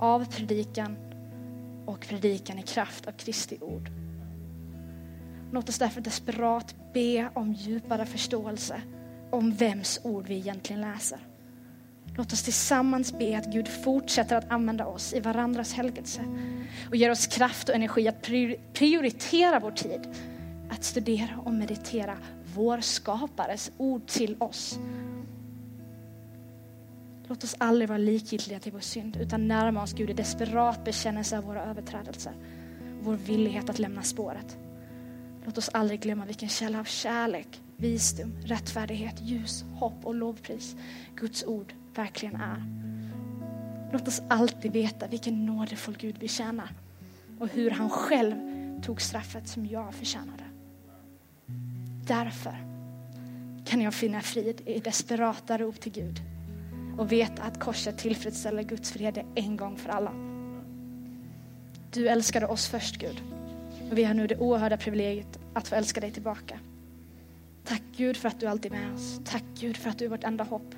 av 0.00 0.24
predikan 0.24 0.96
och 1.86 2.00
predikan 2.00 2.58
i 2.58 2.62
kraft 2.62 3.06
av 3.06 3.12
Kristi 3.12 3.58
ord. 3.60 3.90
Låt 5.52 5.68
oss 5.68 5.78
därför 5.78 6.00
desperat 6.00 6.74
be 6.94 7.30
om 7.34 7.52
djupare 7.52 8.06
förståelse 8.06 8.82
om 9.30 9.52
vems 9.52 10.00
ord 10.02 10.26
vi 10.26 10.36
egentligen 10.36 10.80
läser. 10.80 11.18
Låt 12.16 12.32
oss 12.32 12.42
tillsammans 12.42 13.18
be 13.18 13.38
att 13.38 13.52
Gud 13.52 13.68
fortsätter 13.68 14.36
att 14.36 14.50
använda 14.50 14.86
oss 14.86 15.12
i 15.12 15.20
varandras 15.20 15.72
helgelse 15.72 16.22
och 16.88 16.96
ger 16.96 17.10
oss 17.10 17.26
kraft 17.26 17.68
och 17.68 17.74
energi 17.74 18.08
att 18.08 18.22
prioritera 18.72 19.60
vår 19.60 19.70
tid 19.70 20.08
att 20.70 20.84
studera 20.84 21.38
och 21.44 21.54
meditera 21.54 22.16
vår 22.54 22.80
skapares 22.80 23.72
ord 23.76 24.06
till 24.06 24.36
oss. 24.38 24.78
Låt 27.30 27.44
oss 27.44 27.56
aldrig 27.58 27.88
vara 27.88 27.98
likgiltiga 27.98 28.60
till 28.60 28.72
vår 28.72 28.80
synd 28.80 29.16
utan 29.16 29.48
närma 29.48 29.82
oss 29.82 29.92
Gud 29.92 30.10
i 30.10 30.12
desperat 30.12 30.84
bekännelse 30.84 31.38
av 31.38 31.44
våra 31.44 31.64
överträdelser. 31.64 32.32
Vår 33.00 33.14
villighet 33.14 33.70
att 33.70 33.78
lämna 33.78 34.02
spåret. 34.02 34.58
Låt 35.44 35.58
oss 35.58 35.68
aldrig 35.68 36.00
glömma 36.00 36.24
vilken 36.24 36.48
källa 36.48 36.80
av 36.80 36.84
kärlek, 36.84 37.60
visdom, 37.76 38.32
rättfärdighet, 38.44 39.20
ljus, 39.20 39.64
hopp 39.74 40.04
och 40.04 40.14
lovpris 40.14 40.76
Guds 41.16 41.44
ord 41.44 41.72
verkligen 41.94 42.36
är. 42.36 42.64
Låt 43.92 44.08
oss 44.08 44.22
alltid 44.28 44.72
veta 44.72 45.06
vilken 45.06 45.46
nådefull 45.46 45.96
Gud 45.98 46.16
vi 46.20 46.28
tjänar 46.28 46.74
och 47.38 47.48
hur 47.48 47.70
han 47.70 47.90
själv 47.90 48.34
tog 48.82 49.00
straffet 49.00 49.48
som 49.48 49.66
jag 49.66 49.94
förtjänade. 49.94 50.44
Därför 52.06 52.56
kan 53.64 53.80
jag 53.80 53.94
finna 53.94 54.20
frid 54.20 54.60
i 54.66 54.78
desperata 54.78 55.58
rop 55.58 55.80
till 55.80 55.92
Gud 55.92 56.20
och 56.98 57.12
veta 57.12 57.42
att 57.42 57.60
korset 57.60 57.98
tillfredsställer 57.98 58.62
Guds 58.62 58.96
vrede 58.96 59.24
en 59.34 59.56
gång 59.56 59.76
för 59.76 59.90
alla. 59.90 60.12
Du 61.92 62.08
älskade 62.08 62.46
oss 62.46 62.68
först 62.68 62.96
Gud 62.96 63.22
och 63.90 63.98
vi 63.98 64.04
har 64.04 64.14
nu 64.14 64.26
det 64.26 64.36
oerhörda 64.36 64.76
privilegiet 64.76 65.38
att 65.54 65.68
få 65.68 65.74
älska 65.74 66.00
dig 66.00 66.10
tillbaka. 66.10 66.58
Tack 67.64 67.82
Gud 67.96 68.16
för 68.16 68.28
att 68.28 68.40
du 68.40 68.46
alltid 68.46 68.72
är 68.72 68.76
med 68.76 68.94
oss. 68.94 69.20
Tack 69.24 69.44
Gud 69.60 69.76
för 69.76 69.90
att 69.90 69.98
du 69.98 70.04
är 70.04 70.08
vårt 70.08 70.24
enda 70.24 70.44
hopp. 70.44 70.74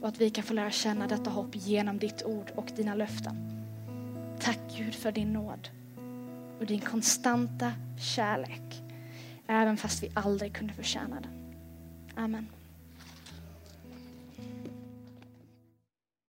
Och 0.00 0.08
att 0.08 0.20
vi 0.20 0.30
kan 0.30 0.44
få 0.44 0.54
lära 0.54 0.70
känna 0.70 1.06
detta 1.06 1.30
hopp 1.30 1.50
genom 1.52 1.98
ditt 1.98 2.22
ord 2.22 2.50
och 2.54 2.66
dina 2.76 2.94
löften. 2.94 3.36
Tack 4.40 4.58
Gud 4.76 4.94
för 4.94 5.12
din 5.12 5.32
nåd 5.32 5.68
och 6.60 6.66
din 6.66 6.80
konstanta 6.80 7.72
kärlek. 7.98 8.82
Även 9.46 9.76
fast 9.76 10.02
vi 10.02 10.10
aldrig 10.14 10.52
kunde 10.52 10.74
förtjäna 10.74 11.20
den. 11.20 11.54
Amen. 12.24 12.46